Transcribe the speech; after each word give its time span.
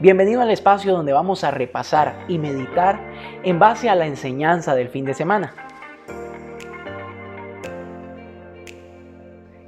Bienvenido 0.00 0.40
al 0.40 0.50
espacio 0.50 0.92
donde 0.92 1.12
vamos 1.12 1.42
a 1.42 1.50
repasar 1.50 2.24
y 2.28 2.38
meditar 2.38 3.00
en 3.42 3.58
base 3.58 3.88
a 3.88 3.96
la 3.96 4.06
enseñanza 4.06 4.76
del 4.76 4.90
fin 4.90 5.04
de 5.04 5.12
semana. 5.12 5.52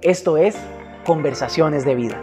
Esto 0.02 0.36
es 0.36 0.56
Conversaciones 1.04 1.84
de 1.84 1.94
Vida. 1.96 2.22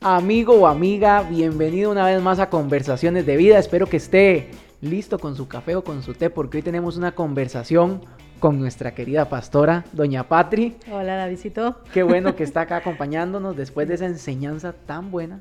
Amigo 0.00 0.54
o 0.54 0.66
amiga, 0.66 1.22
bienvenido 1.22 1.90
una 1.90 2.06
vez 2.06 2.22
más 2.22 2.38
a 2.38 2.48
Conversaciones 2.48 3.26
de 3.26 3.36
Vida. 3.36 3.58
Espero 3.58 3.86
que 3.86 3.98
esté 3.98 4.50
listo 4.80 5.18
con 5.18 5.36
su 5.36 5.48
café 5.48 5.76
o 5.76 5.84
con 5.84 6.02
su 6.02 6.14
té 6.14 6.30
porque 6.30 6.58
hoy 6.58 6.62
tenemos 6.62 6.96
una 6.96 7.14
conversación 7.14 8.00
con 8.44 8.58
nuestra 8.58 8.94
querida 8.94 9.26
pastora, 9.30 9.86
doña 9.94 10.28
Patri. 10.28 10.76
Hola, 10.92 11.16
la 11.16 11.28
visitó. 11.28 11.78
Qué 11.94 12.02
bueno 12.02 12.36
que 12.36 12.42
está 12.44 12.60
acá 12.60 12.76
acompañándonos 12.76 13.56
después 13.56 13.88
de 13.88 13.94
esa 13.94 14.04
enseñanza 14.04 14.74
tan 14.74 15.10
buena 15.10 15.40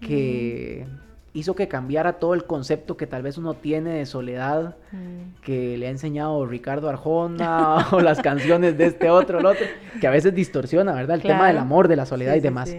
que 0.00 0.88
hizo 1.34 1.54
que 1.54 1.68
cambiara 1.68 2.14
todo 2.14 2.34
el 2.34 2.46
concepto 2.46 2.96
que 2.96 3.06
tal 3.06 3.22
vez 3.22 3.38
uno 3.38 3.54
tiene 3.54 3.90
de 3.90 4.06
soledad 4.06 4.74
mm. 4.90 5.42
que 5.44 5.78
le 5.78 5.86
ha 5.86 5.90
enseñado 5.90 6.44
Ricardo 6.46 6.88
Arjona 6.88 7.86
o 7.92 8.00
las 8.00 8.20
canciones 8.20 8.76
de 8.76 8.86
este 8.86 9.08
otro, 9.08 9.38
el 9.38 9.46
otro, 9.46 9.64
que 10.00 10.08
a 10.08 10.10
veces 10.10 10.34
distorsiona, 10.34 10.92
¿verdad? 10.92 11.14
El 11.14 11.22
tema 11.22 11.46
del 11.46 11.58
amor, 11.58 11.86
de 11.86 11.94
la 11.94 12.06
soledad 12.06 12.34
y 12.34 12.40
demás. 12.40 12.74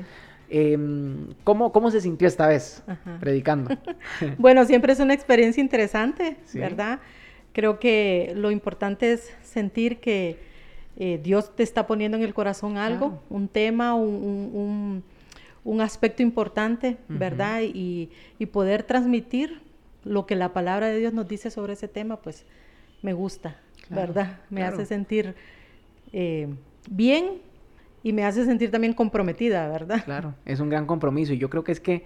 Em, 0.49 1.27
¿cómo, 1.45 1.71
¿Cómo 1.71 1.89
se 1.89 2.01
sintió 2.01 2.27
esta 2.27 2.47
vez 2.47 2.83
predicando? 3.21 3.77
bueno, 4.37 4.65
siempre 4.65 4.91
es 4.91 4.99
una 4.99 5.13
experiencia 5.13 5.61
interesante, 5.61 6.35
¿verdad? 6.53 6.99
Creo 7.53 7.79
que 7.79 8.33
lo 8.35 8.51
importante 8.51 9.13
es 9.13 9.33
sentir 9.43 9.99
que 9.99 10.37
eh, 10.97 11.19
Dios 11.21 11.55
te 11.55 11.63
está 11.63 11.87
poniendo 11.87 12.17
en 12.17 12.23
el 12.23 12.33
corazón 12.33 12.77
algo, 12.77 13.21
un 13.29 13.47
tema, 13.47 13.95
un, 13.95 15.03
aspecto 15.81 16.21
importante, 16.21 16.97
¿verdad? 17.07 17.61
Y, 17.63 18.09
poder 18.51 18.83
transmitir 18.83 19.61
lo 20.03 20.25
que 20.25 20.35
la 20.35 20.53
palabra 20.53 20.87
de 20.87 20.99
Dios 20.99 21.13
nos 21.13 21.27
dice 21.27 21.51
sobre 21.51 21.73
ese 21.73 21.87
tema, 21.87 22.17
pues 22.17 22.45
me 23.01 23.13
gusta, 23.13 23.57
¿verdad? 23.89 24.39
Me 24.49 24.63
hace 24.63 24.85
sentir 24.85 25.35
eh, 26.13 26.47
bien 26.89 27.41
y 28.03 28.13
me 28.13 28.25
hace 28.25 28.45
sentir 28.45 28.71
también 28.71 28.93
comprometida, 28.93 29.67
¿verdad? 29.67 30.03
Claro, 30.03 30.35
es 30.45 30.59
un 30.59 30.69
gran 30.69 30.85
compromiso 30.85 31.33
y 31.33 31.37
yo 31.37 31.49
creo 31.49 31.63
que 31.63 31.71
es 31.71 31.79
que 31.79 32.03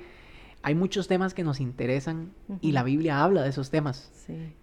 hay 0.65 0.73
muchos 0.73 1.07
temas 1.07 1.35
que 1.35 1.43
nos 1.43 1.59
interesan 1.61 2.31
y 2.59 2.71
la 2.71 2.81
Biblia 2.81 3.23
habla 3.23 3.43
de 3.43 3.49
esos 3.49 3.69
temas. 3.69 4.11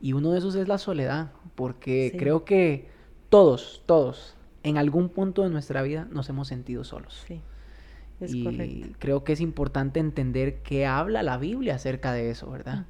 Y 0.00 0.14
uno 0.14 0.32
de 0.32 0.38
esos 0.38 0.56
es 0.56 0.66
la 0.66 0.78
soledad, 0.78 1.30
porque 1.54 2.12
creo 2.18 2.44
que 2.44 2.88
todos, 3.28 3.84
todos, 3.86 4.34
en 4.64 4.78
algún 4.78 5.10
punto 5.10 5.42
de 5.42 5.50
nuestra 5.50 5.80
vida 5.80 6.08
nos 6.10 6.28
hemos 6.28 6.48
sentido 6.48 6.82
solos. 6.82 7.22
Sí. 7.28 7.40
Es 8.18 8.34
y 8.34 8.96
creo 8.98 9.22
que 9.22 9.32
es 9.32 9.40
importante 9.40 10.00
entender 10.00 10.62
qué 10.62 10.86
habla 10.86 11.22
la 11.22 11.38
Biblia 11.38 11.76
acerca 11.76 12.12
de 12.12 12.30
eso, 12.30 12.50
¿verdad? 12.50 12.84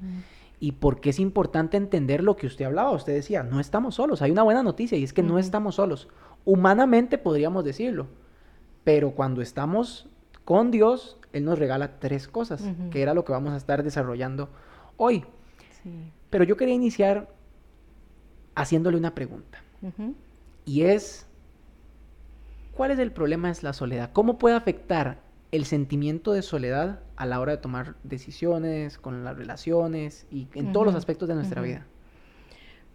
Y 0.59 0.71
por 0.71 0.99
qué 0.99 1.11
es 1.11 1.19
importante 1.19 1.77
entender 1.77 2.23
lo 2.23 2.35
que 2.35 2.47
usted 2.47 2.65
hablaba. 2.65 2.89
Usted 2.93 3.13
decía, 3.13 3.43
no 3.43 3.59
estamos 3.59 3.93
solos. 3.93 4.23
Hay 4.23 4.31
una 4.31 4.41
buena 4.41 4.63
noticia 4.63 4.97
y 4.97 5.03
es 5.03 5.13
que 5.13 5.21
no 5.21 5.37
estamos 5.37 5.75
solos. 5.75 6.07
Humanamente 6.45 7.19
podríamos 7.19 7.63
decirlo, 7.63 8.07
pero 8.83 9.11
cuando 9.11 9.43
estamos 9.43 10.09
con 10.45 10.71
Dios, 10.71 11.19
Él 11.33 11.45
nos 11.45 11.59
regala 11.59 11.99
tres 11.99 12.27
cosas, 12.27 12.63
que 12.91 13.01
era 13.01 13.13
lo 13.13 13.25
que 13.25 13.31
vamos 13.31 13.53
a 13.53 13.57
estar 13.57 13.83
desarrollando 13.83 14.49
hoy. 14.97 15.25
Pero 16.29 16.43
yo 16.43 16.55
quería 16.55 16.75
iniciar 16.75 17.29
haciéndole 18.55 18.97
una 18.97 19.13
pregunta. 19.13 19.61
Y 20.65 20.83
es, 20.83 21.27
¿cuál 22.73 22.91
es 22.91 22.99
el 22.99 23.11
problema 23.11 23.51
de 23.51 23.61
la 23.61 23.73
soledad? 23.73 24.11
¿Cómo 24.13 24.37
puede 24.37 24.55
afectar 24.55 25.19
el 25.51 25.65
sentimiento 25.65 26.31
de 26.31 26.41
soledad 26.41 27.01
a 27.15 27.25
la 27.25 27.39
hora 27.39 27.51
de 27.51 27.57
tomar 27.57 27.95
decisiones, 28.03 28.97
con 28.97 29.23
las 29.23 29.37
relaciones 29.37 30.25
y 30.31 30.47
en 30.53 30.71
todos 30.71 30.85
los 30.85 30.95
aspectos 30.95 31.27
de 31.27 31.35
nuestra 31.35 31.61
vida? 31.61 31.85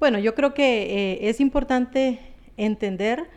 Bueno, 0.00 0.18
yo 0.18 0.34
creo 0.34 0.54
que 0.54 1.12
eh, 1.12 1.28
es 1.28 1.40
importante 1.40 2.20
entender 2.56 3.28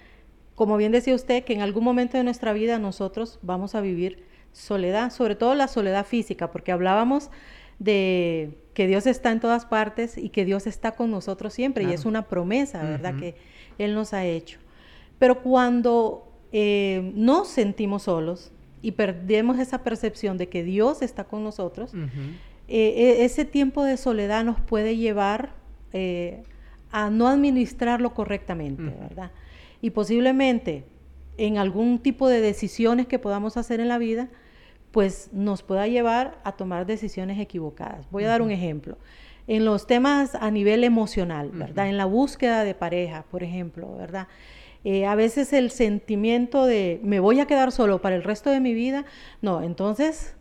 como 0.62 0.78
bien 0.78 0.92
decía 0.92 1.16
usted, 1.16 1.44
que 1.44 1.54
en 1.54 1.62
algún 1.62 1.84
momento 1.84 2.18
de 2.18 2.24
nuestra 2.24 2.54
vida 2.54 2.78
nosotros 2.78 3.40
vamos 3.42 3.74
a 3.74 3.82
vivir 3.82 4.24
soledad, 4.52 5.12
sobre 5.12 5.36
todo 5.36 5.56
la 5.56 5.68
soledad 5.68 6.06
física, 6.06 6.52
porque 6.52 6.72
hablábamos 6.72 7.30
de 7.80 8.58
que 8.74 8.88
Dios 8.88 9.08
está 9.08 9.32
en 9.32 9.40
todas 9.40 9.66
partes 9.66 10.18
y 10.18 10.30
que 10.30 10.46
Dios 10.46 10.68
está 10.68 10.92
con 10.94 11.12
nosotros 11.12 11.54
siempre, 11.54 11.84
y 11.84 11.92
es 11.92 12.06
una 12.06 12.28
promesa, 12.28 12.84
¿verdad?, 12.84 13.16
que 13.18 13.36
Él 13.78 13.96
nos 13.96 14.14
ha 14.14 14.26
hecho. 14.26 14.60
Pero 15.20 15.42
cuando 15.42 16.28
eh, 16.52 17.12
nos 17.16 17.48
sentimos 17.48 18.04
solos 18.04 18.52
y 18.82 18.92
perdemos 18.92 19.60
esa 19.60 19.84
percepción 19.84 20.38
de 20.38 20.50
que 20.50 20.64
Dios 20.64 21.02
está 21.02 21.24
con 21.24 21.44
nosotros, 21.44 21.94
eh, 21.94 23.20
e, 23.20 23.26
ese 23.26 23.46
tiempo 23.46 23.84
de 23.84 23.98
soledad 23.98 24.44
nos 24.44 24.60
puede 24.60 24.98
llevar 24.98 25.54
eh, 25.94 26.44
a 26.92 27.10
no 27.10 27.28
administrarlo 27.28 28.14
correctamente, 28.14 28.84
¿verdad? 28.84 29.32
y 29.82 29.90
posiblemente 29.90 30.86
en 31.38 31.58
algún 31.58 32.00
tipo 32.00 32.30
de 32.30 32.40
decisiones 32.40 33.08
que 33.08 33.20
podamos 33.20 33.58
hacer 33.58 33.80
en 33.80 33.88
la 33.88 33.98
vida, 33.98 34.30
pues 34.92 35.30
nos 35.32 35.64
pueda 35.64 35.88
llevar 35.88 36.40
a 36.44 36.52
tomar 36.54 36.86
decisiones 36.86 37.40
equivocadas. 37.40 38.06
Voy 38.12 38.26
a 38.26 38.28
dar 38.28 38.42
un 38.42 38.52
ejemplo. 38.52 38.98
En 39.48 39.66
los 39.66 39.88
temas 39.88 40.36
a 40.36 40.52
nivel 40.52 40.84
emocional, 40.84 41.50
¿verdad? 41.52 41.88
En 41.88 41.98
la 41.98 42.06
búsqueda 42.06 42.64
de 42.64 42.76
pareja, 42.76 43.26
por 43.32 43.44
ejemplo, 43.44 43.96
¿verdad? 43.96 44.28
Eh, 44.84 45.06
a 45.06 45.16
veces 45.16 45.54
el 45.54 45.72
sentimiento 45.72 46.66
de 46.66 47.00
me 47.04 47.20
voy 47.20 47.40
a 47.40 47.46
quedar 47.46 47.72
solo 47.72 48.02
para 48.02 48.16
el 48.16 48.24
resto 48.24 48.50
de 48.50 48.60
mi 48.60 48.74
vida, 48.74 49.06
no, 49.42 49.62
entonces 49.62 50.36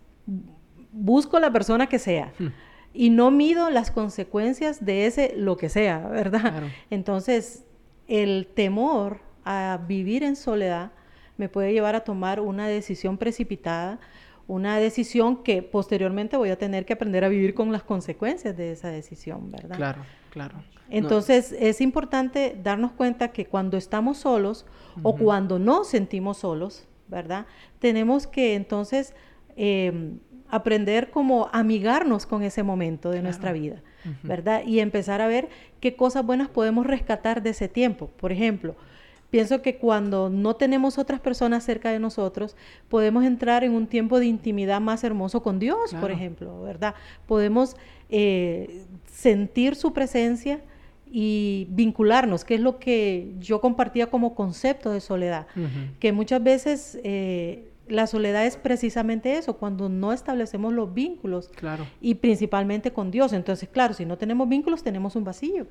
busco 0.93 1.39
la 1.39 1.53
persona 1.53 1.87
que 1.87 1.99
sea. 1.99 2.33
Hmm. 2.39 2.49
Y 2.93 3.10
no 3.10 3.31
mido 3.31 3.71
las 3.71 3.91
consecuencias 3.91 4.84
de 4.84 5.06
ese 5.06 5.34
lo 5.37 5.56
que 5.56 5.69
sea, 5.69 5.99
¿verdad? 5.99 6.65
Entonces, 6.91 7.65
el 8.09 8.49
temor 8.53 9.21
a 9.44 9.78
vivir 9.87 10.25
en 10.25 10.34
soledad 10.34 10.91
me 11.37 11.49
puede 11.49 11.72
llevar 11.72 11.94
a 11.94 12.00
tomar 12.00 12.41
una 12.41 12.66
decisión 12.66 13.16
precipitada, 13.16 14.00
una 14.50 14.78
decisión 14.78 15.44
que 15.44 15.62
posteriormente 15.62 16.37
voy 16.37 16.50
a 16.50 16.59
tener 16.59 16.84
que 16.84 16.94
aprender 16.94 17.25
a 17.25 17.28
vivir 17.28 17.55
con 17.55 17.71
las 17.71 17.84
consecuencias 17.84 18.56
de 18.56 18.72
esa 18.72 18.88
decisión, 18.88 19.49
¿verdad? 19.49 19.77
Claro, 19.77 20.03
claro. 20.31 20.56
Entonces 20.88 21.53
es 21.53 21.81
importante 21.81 22.59
darnos 22.60 22.91
cuenta 22.91 23.28
que 23.28 23.47
cuando 23.47 23.77
estamos 23.77 24.19
solos 24.19 24.66
o 25.05 25.15
cuando 25.15 25.60
no 25.60 25.84
sentimos 25.84 26.39
solos, 26.39 26.89
¿verdad? 27.06 27.47
Tenemos 27.78 28.27
que 28.27 28.56
entonces 28.56 29.15
em, 29.55 30.19
aprender 30.49 31.10
como 31.10 31.49
amigarnos 31.53 32.27
con 32.27 32.43
ese 32.43 32.65
momento 32.65 33.12
de 33.12 33.22
nuestra 33.22 33.53
vida, 33.53 33.84
¿verdad? 34.25 34.65
Y 34.66 34.81
empezar 34.81 35.21
a 35.21 35.28
ver 35.28 35.49
qué 35.78 35.94
cosas 35.94 36.27
buenas 36.27 36.49
podemos 36.49 36.87
rescatar 36.87 37.41
de 37.41 37.50
ese 37.50 37.69
tiempo. 37.69 38.09
Por 38.16 38.33
ejemplo, 38.33 38.75
Pienso 39.30 39.62
que 39.62 39.76
cuando 39.76 40.28
no 40.28 40.56
tenemos 40.56 40.98
otras 40.98 41.20
personas 41.20 41.64
cerca 41.64 41.91
de 41.91 42.00
nosotros, 42.00 42.56
podemos 42.88 43.24
entrar 43.24 43.62
en 43.62 43.72
un 43.72 43.86
tiempo 43.86 44.18
de 44.18 44.26
intimidad 44.26 44.80
más 44.80 45.04
hermoso 45.04 45.42
con 45.42 45.58
Dios, 45.58 45.94
por 46.00 46.10
ejemplo, 46.10 46.62
¿verdad? 46.62 46.94
Podemos 47.26 47.76
eh, 48.08 48.84
sentir 49.06 49.76
su 49.76 49.92
presencia 49.92 50.60
y 51.10 51.66
vincularnos, 51.70 52.44
que 52.44 52.56
es 52.56 52.60
lo 52.60 52.78
que 52.78 53.32
yo 53.38 53.60
compartía 53.60 54.08
como 54.08 54.34
concepto 54.34 54.91
de 54.91 55.00
soledad, 55.00 55.47
que 55.98 56.12
muchas 56.12 56.42
veces 56.42 56.98
eh, 57.02 57.70
la 57.88 58.06
soledad 58.06 58.47
es 58.47 58.56
precisamente 58.56 59.36
eso, 59.36 59.56
cuando 59.56 59.88
no 59.88 60.12
establecemos 60.12 60.72
los 60.72 60.94
vínculos 60.94 61.48
claro. 61.48 61.86
y 62.00 62.14
principalmente 62.14 62.92
con 62.92 63.10
Dios. 63.10 63.32
Entonces, 63.32 63.68
claro, 63.68 63.94
si 63.94 64.04
no 64.06 64.16
tenemos 64.18 64.48
vínculos, 64.48 64.82
tenemos 64.82 65.16
un 65.16 65.24
vacío, 65.24 65.66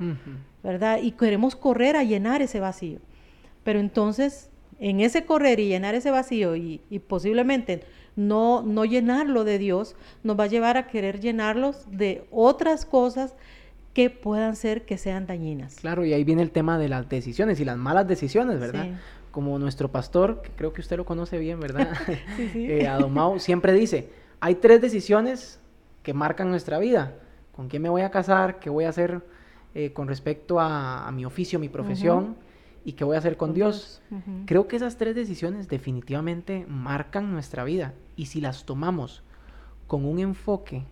¿verdad? 0.64 1.00
Y 1.02 1.12
queremos 1.12 1.56
correr 1.56 1.96
a 1.96 2.04
llenar 2.04 2.42
ese 2.42 2.60
vacío. 2.60 3.00
Pero 3.64 3.80
entonces, 3.80 4.50
en 4.80 5.02
ese 5.02 5.26
correr 5.26 5.60
y 5.60 5.68
llenar 5.68 5.96
ese 5.96 6.12
vacío 6.12 6.56
y, 6.56 6.80
posiblemente 7.08 7.84
no, 8.16 8.62
no 8.64 8.86
llenarlo 8.86 9.44
de 9.44 9.58
Dios, 9.58 9.96
nos 10.24 10.40
va 10.40 10.46
a 10.46 10.48
llevar 10.48 10.78
a 10.78 10.88
querer 10.88 11.20
llenarlos 11.20 11.86
de 11.92 12.26
otras 12.32 12.86
cosas 12.86 13.36
que 13.94 14.10
puedan 14.10 14.56
ser 14.56 14.86
que 14.86 14.98
sean 14.98 15.26
dañinas. 15.26 15.76
Claro, 15.76 16.06
y 16.06 16.14
ahí 16.14 16.24
viene 16.24 16.42
el 16.42 16.52
tema 16.52 16.78
de 16.78 16.90
las 16.90 17.10
decisiones 17.10 17.60
y 17.60 17.66
las 17.66 17.78
malas 17.78 18.08
decisiones, 18.08 18.60
¿verdad? 18.60 18.88
Como 19.32 19.60
nuestro 19.60 19.92
pastor, 19.92 20.42
que 20.42 20.50
creo 20.52 20.74
que 20.74 20.82
usted 20.82 20.98
lo 20.98 21.06
conoce 21.06 21.38
bien, 21.38 21.60
¿verdad? 21.60 21.90
sí, 22.38 22.50
sí. 22.54 22.66
Eh, 22.70 22.88
Adomau 22.88 23.40
siempre 23.40 23.74
dice, 23.74 24.10
hay 24.40 24.56
tres 24.56 24.82
decisiones 24.82 25.60
que 26.04 26.14
marcan 26.14 26.50
nuestra 26.50 26.80
vida. 26.80 27.16
¿Con 27.52 27.68
quién 27.68 27.82
me 27.82 27.90
voy 27.90 28.02
a 28.04 28.10
casar? 28.10 28.60
¿Qué 28.60 28.70
voy 28.70 28.86
a 28.86 28.90
hacer 28.90 29.22
eh, 29.76 29.92
con 29.92 30.08
respecto 30.08 30.60
a, 30.60 31.12
mi 31.12 31.26
oficio, 31.26 31.60
mi 31.60 31.70
profesión? 31.70 32.38
Y 32.86 32.94
qué 32.94 33.04
voy 33.04 33.16
a 33.16 33.20
hacer 33.20 33.38
con, 33.38 33.54
Dios. 33.54 34.02
Creo 34.46 34.68
que 34.68 34.76
esas 34.76 34.98
tres 34.98 35.16
decisiones 35.16 35.68
definitivamente 35.68 36.66
marcan 36.68 37.32
nuestra 37.32 37.64
vida 37.64 37.94
y 38.16 38.28
si 38.28 38.42
las 38.42 38.66
tomamos 38.66 39.24
con 39.88 40.06
un 40.06 40.20
enfoque 40.20 40.86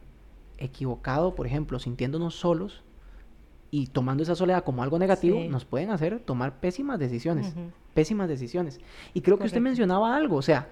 equivocado, 0.58 1.36
por 1.36 1.48
ejemplo, 1.48 1.80
sintiéndonos 1.80 2.36
solos, 2.36 2.84
y 3.70 3.88
tomando 3.88 4.24
esa 4.24 4.36
soledad 4.36 4.64
como 4.64 4.82
algo 4.82 4.98
negativo, 4.98 5.40
nos 5.50 5.66
pueden 5.66 5.90
hacer 5.92 6.20
tomar 6.20 6.60
pésimas 6.60 7.00
decisiones, 7.00 7.54
pésimas 7.94 8.30
decisiones. 8.30 8.80
Y 9.14 9.22
creo 9.22 9.38
que 9.38 9.46
usted 9.46 9.62
mencionaba 9.62 10.16
algo, 10.16 10.38
o 10.38 10.42
sea, 10.42 10.70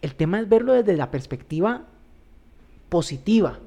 el 0.00 0.14
tema 0.14 0.40
es 0.40 0.48
verlo 0.48 0.72
desde 0.72 0.96
la 0.96 1.10
perspectiva 1.10 1.84
positiva. 2.88 3.58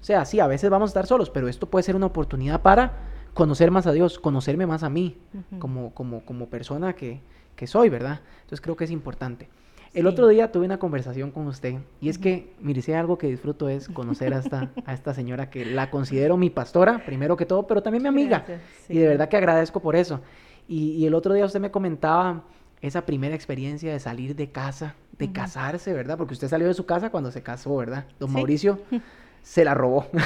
O 0.00 0.04
sea, 0.04 0.24
sí, 0.24 0.40
a 0.40 0.46
veces 0.46 0.68
vamos 0.70 0.88
a 0.88 0.90
estar 0.90 1.06
solos, 1.06 1.30
pero 1.30 1.48
esto 1.48 1.68
puede 1.68 1.84
ser 1.84 1.96
una 1.96 2.06
oportunidad 2.06 2.60
para 2.62 3.08
conocer 3.38 3.70
más 3.70 3.86
a 3.86 3.92
Dios, 3.92 4.18
conocerme 4.18 4.66
más 4.66 4.82
a 4.82 4.88
mí, 4.88 5.16
como, 5.60 5.94
como, 5.94 6.24
como 6.24 6.48
persona 6.48 6.94
que, 6.94 7.20
que 7.54 7.68
soy, 7.68 7.88
¿verdad? 7.88 8.20
Entonces 8.38 8.60
creo 8.60 8.74
que 8.74 8.82
es 8.82 8.90
importante. 8.90 9.48
El 9.94 10.08
otro 10.08 10.26
día 10.26 10.50
tuve 10.50 10.66
una 10.66 10.80
conversación 10.80 11.30
con 11.30 11.46
usted 11.46 11.76
y 12.00 12.08
es 12.08 12.18
que, 12.18 12.52
mire, 12.60 12.82
si 12.82 12.92
algo 12.92 13.16
que 13.16 13.28
disfruto 13.28 13.68
es 13.68 13.86
conocer 13.94 14.34
a 14.34 14.40
esta, 14.40 14.72
a 14.84 14.92
esta 14.92 15.14
señora 15.14 15.50
que 15.50 15.64
la 15.64 15.88
considero 15.88 16.36
mi 16.36 16.50
pastora, 16.50 17.04
primero 17.06 17.36
que 17.36 17.46
todo, 17.46 17.64
pero 17.64 17.80
también 17.80 18.02
mi 18.02 18.08
amiga. 18.08 18.44
Y 18.88 18.98
de 18.98 19.06
verdad 19.06 19.28
que 19.28 19.36
agradezco 19.36 19.78
por 19.78 19.94
eso. 19.94 20.20
Y, 20.66 21.06
el 21.06 21.14
otro 21.14 21.32
día 21.32 21.44
usted 21.44 21.60
me 21.60 21.70
comentaba 21.70 22.42
esa 22.80 23.06
primera 23.06 23.36
experiencia 23.36 23.92
de 23.92 24.00
salir 24.00 24.34
de 24.34 24.50
casa, 24.50 24.96
de 25.16 25.30
casarse, 25.30 25.92
¿verdad? 25.92 26.18
Porque 26.18 26.34
usted 26.34 26.48
salió 26.48 26.66
de 26.66 26.74
su 26.74 26.86
casa 26.86 27.10
cuando 27.10 27.30
se 27.30 27.40
casó, 27.40 27.76
¿verdad? 27.76 28.04
Don 28.18 28.32
Mauricio 28.32 28.80
se 29.42 29.64
la 29.64 29.74
robó. 29.74 30.06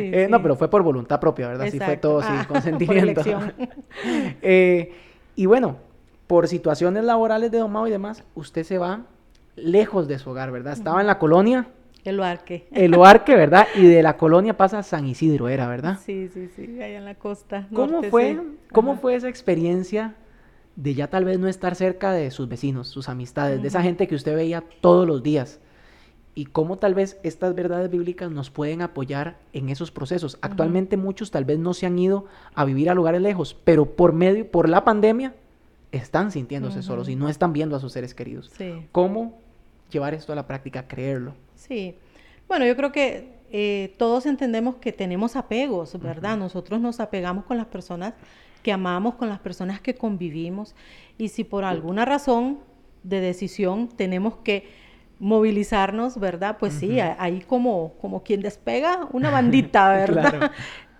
Eh, 0.00 0.28
no, 0.30 0.40
pero 0.40 0.56
fue 0.56 0.70
por 0.70 0.82
voluntad 0.82 1.20
propia, 1.20 1.48
¿verdad? 1.48 1.68
Sí, 1.70 1.78
fue 1.78 1.96
todo, 1.96 2.22
sí, 2.22 2.28
ah, 2.30 2.46
consentimiento. 2.48 3.22
eh, 4.42 4.92
y 5.34 5.46
bueno, 5.46 5.76
por 6.26 6.48
situaciones 6.48 7.04
laborales 7.04 7.50
de 7.50 7.58
domado 7.58 7.86
y 7.86 7.90
demás, 7.90 8.24
usted 8.34 8.62
se 8.62 8.78
va 8.78 9.02
lejos 9.56 10.08
de 10.08 10.18
su 10.18 10.30
hogar, 10.30 10.50
¿verdad? 10.50 10.72
Estaba 10.72 11.00
en 11.00 11.06
la 11.06 11.18
colonia. 11.18 11.68
El 12.04 12.20
Oarque. 12.20 12.68
El 12.70 12.94
Oarque, 12.94 13.34
¿verdad? 13.34 13.66
Y 13.74 13.86
de 13.86 14.02
la 14.02 14.16
colonia 14.16 14.56
pasa 14.56 14.78
a 14.78 14.82
San 14.82 15.06
Isidro, 15.06 15.48
¿era, 15.48 15.66
verdad? 15.68 15.98
Sí, 16.02 16.28
sí, 16.28 16.48
sí, 16.48 16.80
allá 16.80 16.98
en 16.98 17.04
la 17.04 17.16
costa. 17.16 17.66
¿Cómo 17.74 18.02
fue, 18.04 18.40
¿cómo 18.72 18.96
fue 18.96 19.16
esa 19.16 19.28
experiencia 19.28 20.14
de 20.76 20.94
ya 20.94 21.08
tal 21.08 21.24
vez 21.24 21.38
no 21.38 21.48
estar 21.48 21.74
cerca 21.74 22.12
de 22.12 22.30
sus 22.30 22.48
vecinos, 22.48 22.88
sus 22.88 23.08
amistades, 23.08 23.60
de 23.60 23.68
esa 23.68 23.82
gente 23.82 24.06
que 24.06 24.14
usted 24.14 24.34
veía 24.34 24.62
todos 24.80 25.06
los 25.06 25.22
días? 25.22 25.60
Y 26.38 26.44
cómo 26.44 26.78
tal 26.78 26.94
vez 26.94 27.18
estas 27.24 27.56
verdades 27.56 27.90
bíblicas 27.90 28.30
nos 28.30 28.48
pueden 28.48 28.80
apoyar 28.80 29.38
en 29.52 29.70
esos 29.70 29.90
procesos. 29.90 30.38
Actualmente 30.40 30.96
muchos 30.96 31.32
tal 31.32 31.44
vez 31.44 31.58
no 31.58 31.74
se 31.74 31.84
han 31.84 31.98
ido 31.98 32.26
a 32.54 32.64
vivir 32.64 32.88
a 32.90 32.94
lugares 32.94 33.20
lejos, 33.20 33.56
pero 33.64 33.96
por 33.96 34.12
medio, 34.12 34.48
por 34.48 34.68
la 34.68 34.84
pandemia, 34.84 35.34
están 35.90 36.30
sintiéndose 36.30 36.80
solos 36.82 37.08
y 37.08 37.16
no 37.16 37.28
están 37.28 37.52
viendo 37.52 37.74
a 37.74 37.80
sus 37.80 37.92
seres 37.92 38.14
queridos. 38.14 38.52
¿Cómo 38.92 39.36
llevar 39.90 40.14
esto 40.14 40.32
a 40.32 40.36
la 40.36 40.46
práctica, 40.46 40.86
creerlo? 40.86 41.34
Sí. 41.56 41.96
Bueno, 42.46 42.66
yo 42.66 42.76
creo 42.76 42.92
que 42.92 43.32
eh, 43.50 43.96
todos 43.98 44.24
entendemos 44.24 44.76
que 44.76 44.92
tenemos 44.92 45.34
apegos, 45.34 46.00
¿verdad? 46.00 46.36
Nosotros 46.36 46.80
nos 46.80 47.00
apegamos 47.00 47.46
con 47.46 47.56
las 47.56 47.66
personas 47.66 48.14
que 48.62 48.70
amamos, 48.70 49.16
con 49.16 49.28
las 49.28 49.40
personas 49.40 49.80
que 49.80 49.96
convivimos. 49.96 50.76
Y 51.18 51.30
si 51.30 51.42
por 51.42 51.64
alguna 51.64 52.04
razón 52.04 52.60
de 53.02 53.18
decisión 53.20 53.88
tenemos 53.88 54.36
que 54.44 54.86
movilizarnos, 55.18 56.18
¿verdad? 56.18 56.56
Pues 56.58 56.74
sí, 56.74 57.00
ahí 57.00 57.40
como, 57.40 57.94
como 58.00 58.22
quien 58.22 58.40
despega 58.40 59.08
una 59.12 59.30
bandita, 59.32 59.90
¿verdad? 59.90 60.52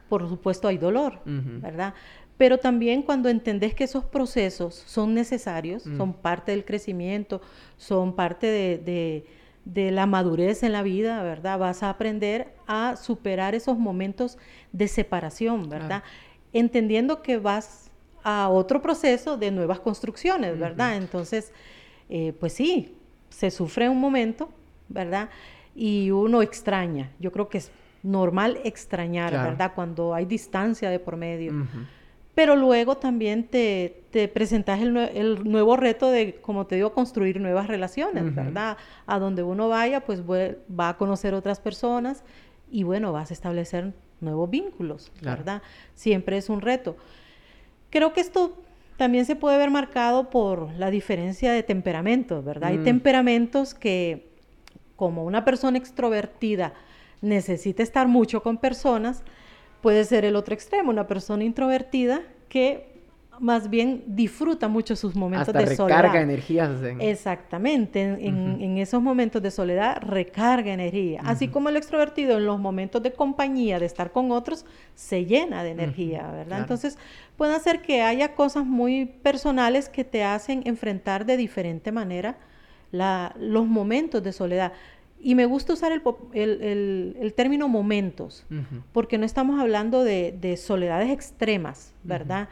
Por 0.09 0.29
supuesto 0.29 0.69
hay 0.69 0.79
dolor, 0.79 1.21
¿verdad? 1.25 1.95
pero 2.39 2.59
también 2.59 3.03
cuando 3.03 3.29
entendés 3.29 3.75
que 3.75 3.85
esos 3.85 4.05
procesos 4.05 4.77
son 4.87 5.13
necesarios, 5.13 5.85
mm. 5.85 5.97
son 5.97 6.15
parte 6.15 6.53
del 6.53 6.65
crecimiento, 6.65 7.43
son 7.77 8.15
parte 8.15 8.47
de, 8.47 9.25
la 9.91 10.07
madurez 10.07 10.63
en 10.63 10.73
la 10.73 10.83
vida, 10.83 11.23
¿verdad? 11.23 11.59
Vas 11.59 11.83
a 11.83 11.91
aprender 11.91 12.55
a 12.67 12.97
superar 12.97 13.55
esos 13.55 13.77
momentos 13.77 14.39
de 14.73 14.89
separación, 14.89 15.69
¿verdad? 15.69 16.05
Entendiendo 16.53 17.23
que 17.23 17.37
vas 17.37 17.91
a 18.23 18.49
otro 18.49 18.81
proceso 18.81 19.37
de 19.37 19.51
nuevas 19.51 19.81
construcciones, 19.81 20.59
¿verdad? 20.59 20.97
Entonces, 20.97 21.53
eh, 22.09 22.33
pues 22.39 22.55
sí, 22.55 22.97
se 23.29 23.51
sufre 23.51 23.89
un 23.89 24.01
momento, 24.01 24.49
¿verdad? 24.89 25.29
Y 25.75 26.11
uno 26.11 26.43
extraña. 26.43 27.11
Yo 27.19 27.31
creo 27.33 27.49
que 27.49 27.59
es 27.59 27.71
normal 28.03 28.59
extrañar, 28.65 29.33
¿verdad? 29.33 29.73
Cuando 29.75 30.15
hay 30.15 30.25
distancia 30.25 30.91
de 30.91 30.99
por 30.99 31.17
medio 31.17 31.53
pero 32.39 32.55
luego 32.55 32.97
también 32.97 33.49
te, 33.49 34.05
te 34.13 34.29
presentas 34.29 34.81
el, 34.81 34.97
el, 34.97 35.43
nuevo 35.43 35.77
reto 35.77 36.09
de, 36.09 36.37
como 36.37 36.69
te 36.69 36.77
digo, 36.77 36.93
construir 36.93 37.41
nuevas 37.41 37.67
relaciones, 37.67 38.33
¿verdad? 38.33 38.77
A 39.07 39.19
donde 39.19 39.43
uno 39.43 39.69
vaya, 39.69 40.05
pues 40.05 40.23
va 40.23 40.89
a 40.89 40.97
conocer 40.97 41.35
otras 41.35 41.59
personas 41.59 42.23
y 42.71 42.85
bueno, 42.85 43.11
vas 43.11 43.33
a 43.33 43.35
establecer 43.35 43.93
nuevos 44.21 44.49
vínculos, 44.49 45.11
¿verdad? 45.21 45.63
Siempre 45.97 46.37
es 46.37 46.49
un 46.49 46.61
reto. 46.61 46.97
Creo 47.91 48.13
que 48.13 48.21
esto 48.21 48.57
también 48.99 49.25
se 49.25 49.35
puede 49.35 49.57
ver 49.57 49.71
marcado 49.71 50.29
por 50.29 50.75
la 50.75 50.91
diferencia 50.91 51.51
de 51.53 51.63
temperamentos, 51.63 52.45
¿verdad? 52.45 52.69
Hay 52.69 52.79
mm. 52.79 52.85
temperamentos 52.85 53.73
que, 53.73 54.29
como 54.97 55.25
una 55.25 55.47
persona 55.47 55.79
extrovertida 55.79 56.75
necesita 57.23 57.83
estar 57.83 58.09
mucho 58.09 58.43
con 58.43 58.59
personas, 58.59 59.25
Puede 59.81 60.05
ser 60.05 60.25
el 60.25 60.35
otro 60.35 60.55
extremo, 60.55 60.91
una 60.91 61.07
persona 61.07 61.45
introvertida 61.45 62.23
que 62.49 62.98
más 63.41 63.71
bien 63.71 64.03
disfruta 64.07 64.69
mucho 64.69 64.97
sus 64.97 65.15
momentos 65.15 65.55
de 65.55 65.77
soledad. 65.77 66.03
recarga 66.03 66.21
energías. 66.21 66.71
Exactamente, 67.01 68.03
en, 68.03 68.79
esos 68.79 69.03
momentos 69.03 69.43
de 69.43 69.51
soledad 69.51 70.01
recarga 70.03 70.73
energía. 70.73 71.21
Así 71.25 71.49
como 71.49 71.69
el 71.69 71.77
extrovertido 71.77 72.39
en 72.39 72.47
los 72.47 72.59
momentos 72.59 73.03
de 73.03 73.13
compañía, 73.13 73.79
de 73.79 73.87
estar 73.87 74.13
con 74.13 74.31
otros, 74.31 74.65
se 74.95 75.25
llena 75.25 75.63
de 75.63 75.71
energía, 75.71 76.31
¿verdad? 76.31 76.61
Entonces, 76.61 76.99
puede 77.37 77.59
ser 77.61 77.83
que 77.83 78.03
haya 78.03 78.35
cosas 78.35 78.65
muy 78.65 79.07
personales 79.07 79.89
que 79.89 80.05
te 80.05 80.25
hacen 80.25 80.63
enfrentar 80.67 81.27
de 81.27 81.37
diferente 81.37 81.93
manera 81.93 82.39
los 82.91 83.67
momentos 83.67 84.23
de 84.23 84.33
soledad. 84.33 84.73
Y 85.21 85.35
me 85.35 85.47
gusta 85.47 85.73
usar 85.73 85.93
el, 85.93 87.33
término 87.35 87.69
momentos, 87.69 88.45
porque 88.93 89.19
no 89.19 89.27
estamos 89.27 89.61
hablando 89.61 90.05
de, 90.05 90.57
soledades 90.57 91.11
extremas, 91.11 91.93
¿verdad? 92.05 92.49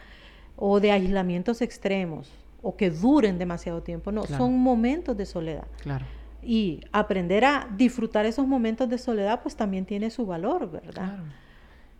O 0.56 0.80
de 0.80 0.90
aislamientos 0.90 1.60
extremos, 1.62 2.30
o 2.62 2.76
que 2.76 2.90
duren 2.90 3.38
demasiado 3.38 3.82
tiempo. 3.82 4.10
No, 4.12 4.24
son 4.24 4.58
momentos 4.58 5.16
de 5.16 5.26
soledad. 5.26 5.66
Claro. 5.82 6.06
Y 6.42 6.80
aprender 6.92 7.44
a 7.44 7.68
disfrutar 7.76 8.26
esos 8.26 8.46
momentos 8.46 8.88
de 8.88 8.98
soledad, 8.98 9.42
pues 9.42 9.56
también 9.56 9.84
tiene 9.84 10.10
su 10.10 10.26
valor, 10.26 10.70
¿verdad? 10.70 10.92
Claro. 10.92 11.22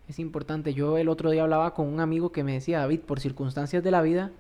Es 0.09 0.19
importante. 0.19 0.73
Yo 0.73 0.99
el 0.99 1.09
otro 1.09 1.31
día 1.31 1.43
hablaba 1.43 1.75
con 1.75 1.89
un 1.89 2.01
amigo 2.01 2.31
que 2.33 2.45
me 2.45 2.53
decía, 2.53 2.79
David, 2.79 3.01
por 3.01 3.21
circunstancias 3.21 3.83
de 3.83 3.91
la 3.91 4.03
vida, 4.03 4.31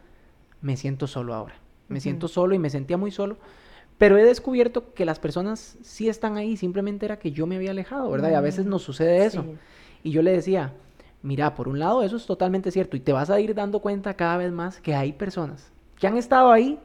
me 0.60 0.76
siento 0.76 1.06
solo 1.06 1.34
ahora. 1.34 1.56
Me 1.88 2.00
siento 2.00 2.28
solo 2.28 2.54
y 2.54 2.58
me 2.58 2.70
sentía 2.70 2.96
muy 2.96 3.10
solo 3.10 3.36
pero 3.98 4.18
he 4.18 4.24
descubierto 4.24 4.92
que 4.92 5.04
las 5.04 5.18
personas 5.18 5.78
sí 5.82 6.08
están 6.08 6.36
ahí, 6.36 6.56
simplemente 6.56 7.06
era 7.06 7.18
que 7.18 7.32
yo 7.32 7.46
me 7.46 7.56
había 7.56 7.70
alejado, 7.70 8.10
¿verdad? 8.10 8.30
y 8.30 8.34
a 8.34 8.40
veces 8.40 8.66
nos 8.66 8.82
sucede 8.82 9.24
eso. 9.24 9.44
Y 10.02 10.10
yo 10.10 10.22
le 10.22 10.32
decía, 10.32 10.74
mira, 11.26 11.54
por 11.54 11.66
un 11.68 11.78
lado 11.78 12.02
eso 12.04 12.16
es 12.16 12.24
totalmente 12.24 12.70
cierto 12.70 12.96
y 12.96 13.00
te 13.00 13.12
vas 13.12 13.30
a 13.30 13.40
ir 13.40 13.54
dando 13.54 13.80
cuenta 13.80 14.14
cada 14.14 14.36
vez 14.36 14.52
más 14.52 14.80
que 14.80 14.94
hay 14.94 15.12
personas 15.12 15.72
que 15.96 16.06
han 16.06 16.16
estado 16.16 16.52
ahí 16.52 16.78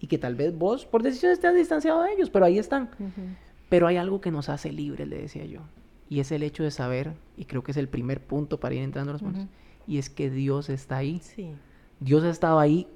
y 0.00 0.06
que 0.06 0.16
tal 0.16 0.34
vez 0.34 0.56
vos 0.56 0.86
por 0.86 1.02
decisiones 1.02 1.40
te 1.40 1.46
has 1.46 1.54
distanciado 1.54 2.02
de 2.02 2.12
ellos, 2.12 2.30
pero 2.30 2.46
ahí 2.46 2.58
están. 2.58 2.90
Pero 3.68 3.86
hay 3.86 3.98
algo 3.98 4.20
que 4.20 4.30
nos 4.30 4.48
hace 4.48 4.72
libres, 4.72 5.06
le 5.06 5.18
decía 5.18 5.44
yo, 5.44 5.60
y 6.08 6.20
es 6.20 6.32
el 6.32 6.42
hecho 6.42 6.62
de 6.62 6.70
saber, 6.70 7.12
y 7.36 7.44
creo 7.44 7.62
que 7.62 7.70
es 7.70 7.76
el 7.76 7.88
primer 7.88 8.20
punto 8.20 8.58
para 8.58 8.74
ir 8.74 8.82
entrando 8.82 9.10
a 9.10 9.12
los 9.12 9.22
puntos, 9.22 9.46
y 9.86 9.98
es 9.98 10.10
que 10.10 10.30
Dios 10.30 10.70
está 10.70 10.96
ahí. 10.96 11.20
Dios 12.00 12.24
ha 12.24 12.30
estado 12.30 12.58
ahí, 12.58 12.88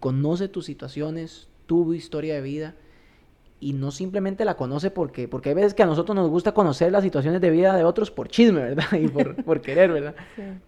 conoce 0.00 0.48
tus 0.48 0.66
situaciones, 0.66 1.48
tu 1.66 1.94
historia 1.94 2.34
de 2.34 2.42
vida 2.42 2.74
y 3.60 3.72
no 3.72 3.90
simplemente 3.90 4.44
la 4.44 4.56
conoce 4.56 4.90
porque, 4.90 5.26
porque 5.26 5.48
hay 5.50 5.54
veces 5.54 5.74
que 5.74 5.82
a 5.82 5.86
nosotros 5.86 6.14
nos 6.14 6.28
gusta 6.30 6.52
conocer 6.52 6.92
las 6.92 7.02
situaciones 7.02 7.40
de 7.40 7.50
vida 7.50 7.76
de 7.76 7.84
otros 7.84 8.10
por 8.10 8.28
chisme, 8.28 8.60
¿verdad? 8.60 8.84
Y 9.00 9.08
por, 9.08 9.60
querer, 9.60 9.92
¿verdad? 9.92 10.14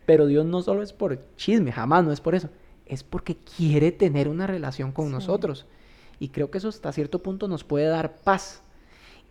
Pero 0.06 0.26
Dios 0.26 0.44
no 0.44 0.62
solo 0.62 0.82
es 0.82 0.92
por 0.92 1.18
chisme, 1.36 1.72
jamás 1.72 2.04
no 2.04 2.12
es 2.12 2.20
por 2.20 2.34
eso, 2.34 2.48
es 2.86 3.04
porque 3.04 3.36
quiere 3.36 3.92
tener 3.92 4.28
una 4.28 4.46
relación 4.46 4.92
con 4.92 5.10
nosotros. 5.10 5.66
Y 6.18 6.28
creo 6.28 6.50
que 6.50 6.58
eso 6.58 6.68
hasta 6.68 6.92
cierto 6.92 7.20
punto 7.20 7.48
nos 7.48 7.64
puede 7.64 7.86
dar 7.86 8.16
paz 8.18 8.62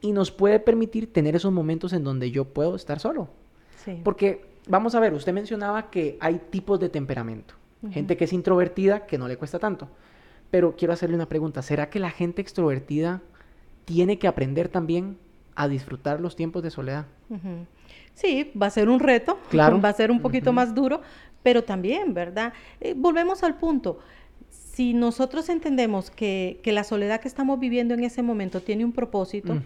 y 0.01 0.11
nos 0.11 0.31
puede 0.31 0.59
permitir 0.59 1.11
tener 1.11 1.35
esos 1.35 1.51
momentos 1.51 1.93
en 1.93 2.03
donde 2.03 2.31
yo 2.31 2.45
puedo 2.45 2.75
estar 2.75 2.99
solo. 2.99 3.29
Porque, 4.03 4.45
vamos 4.67 4.95
a 4.95 4.99
ver, 4.99 5.13
usted 5.13 5.33
mencionaba 5.33 5.89
que 5.89 6.17
hay 6.19 6.39
tipos 6.49 6.79
de 6.79 6.89
temperamento. 6.89 7.55
Gente 7.91 8.17
que 8.17 8.25
es 8.25 8.33
introvertida, 8.33 9.05
que 9.05 9.17
no 9.17 9.27
le 9.27 9.37
cuesta 9.37 9.57
tanto. 9.57 9.87
Pero 10.51 10.75
quiero 10.75 10.93
hacerle 10.93 11.15
una 11.15 11.29
pregunta. 11.29 11.61
¿Será 11.61 11.89
que 11.89 11.99
la 11.99 12.11
gente 12.11 12.41
extrovertida 12.41 13.21
tiene 13.89 14.19
que 14.19 14.27
aprender 14.27 14.69
también 14.69 15.17
a 15.55 15.67
disfrutar 15.67 16.21
los 16.21 16.35
tiempos 16.35 16.61
de 16.61 16.69
soledad? 16.69 17.07
Sí, 18.13 18.51
va 18.55 18.67
a 18.67 18.69
ser 18.69 18.87
un 18.87 18.99
reto, 18.99 19.39
claro. 19.49 19.81
va 19.81 19.89
a 19.89 19.93
ser 19.93 20.11
un 20.11 20.21
poquito 20.21 20.53
más 20.53 20.75
duro, 20.75 21.01
pero 21.41 21.63
también, 21.63 22.13
¿verdad? 22.13 22.53
Eh, 22.79 22.93
volvemos 22.95 23.41
al 23.41 23.57
punto. 23.57 23.97
Si 24.51 24.93
nosotros 24.93 25.49
entendemos 25.49 26.11
que, 26.11 26.61
la 26.65 26.83
soledad 26.83 27.19
que 27.19 27.27
estamos 27.27 27.59
viviendo 27.59 27.95
en 27.95 28.03
ese 28.03 28.21
momento 28.21 28.61
tiene 28.61 28.85
un 28.85 28.91
propósito 28.91 29.59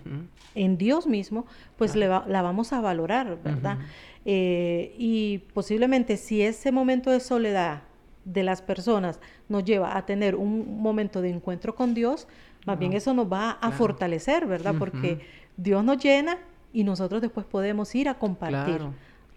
en 0.56 0.78
Dios 0.78 1.06
mismo, 1.06 1.46
pues 1.76 1.94
la 1.98 2.42
vamos 2.42 2.72
a 2.72 2.80
valorar, 2.80 3.38
¿verdad? 3.44 3.78
Eh, 4.24 4.96
y 4.98 5.40
posiblemente 5.54 6.16
si 6.16 6.42
ese 6.42 6.72
momento 6.72 7.12
de 7.12 7.20
soledad 7.20 7.82
de 8.24 8.44
las 8.44 8.62
personas 8.62 9.20
nos 9.50 9.66
lleva 9.66 9.98
a 9.98 10.06
tener 10.06 10.36
un 10.36 10.82
momento 10.82 11.22
de 11.22 11.30
encuentro 11.30 11.76
con 11.76 11.94
Dios, 11.94 12.26
más 12.66 12.80
bien 12.80 12.94
eso 12.94 13.14
nos 13.14 13.32
va 13.32 13.52
a 13.52 13.72
fortalecer, 13.72 14.46
¿verdad? 14.46 14.76
Porque 14.78 15.20
Dios 15.58 15.84
nos 15.84 15.98
llena 15.98 16.38
y 16.72 16.84
nosotros 16.84 17.22
después 17.22 17.46
podemos 17.46 17.94
ir 17.96 18.10
a 18.10 18.16
compartir. 18.16 18.82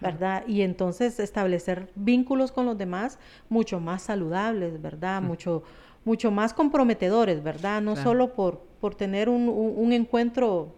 ¿verdad? 0.00 0.44
Y 0.46 0.62
entonces 0.62 1.18
establecer 1.18 1.90
vínculos 1.94 2.52
con 2.52 2.66
los 2.66 2.76
demás 2.76 3.18
mucho 3.48 3.80
más 3.80 4.02
saludables, 4.02 4.80
¿verdad? 4.80 5.22
Mucho, 5.22 5.62
mucho 6.04 6.30
más 6.30 6.52
comprometedores, 6.52 7.42
¿verdad? 7.42 7.80
No 7.80 7.96
solo 7.96 8.34
por, 8.34 8.60
por 8.80 8.94
tener 8.94 9.28
un, 9.28 9.92
encuentro, 9.92 10.74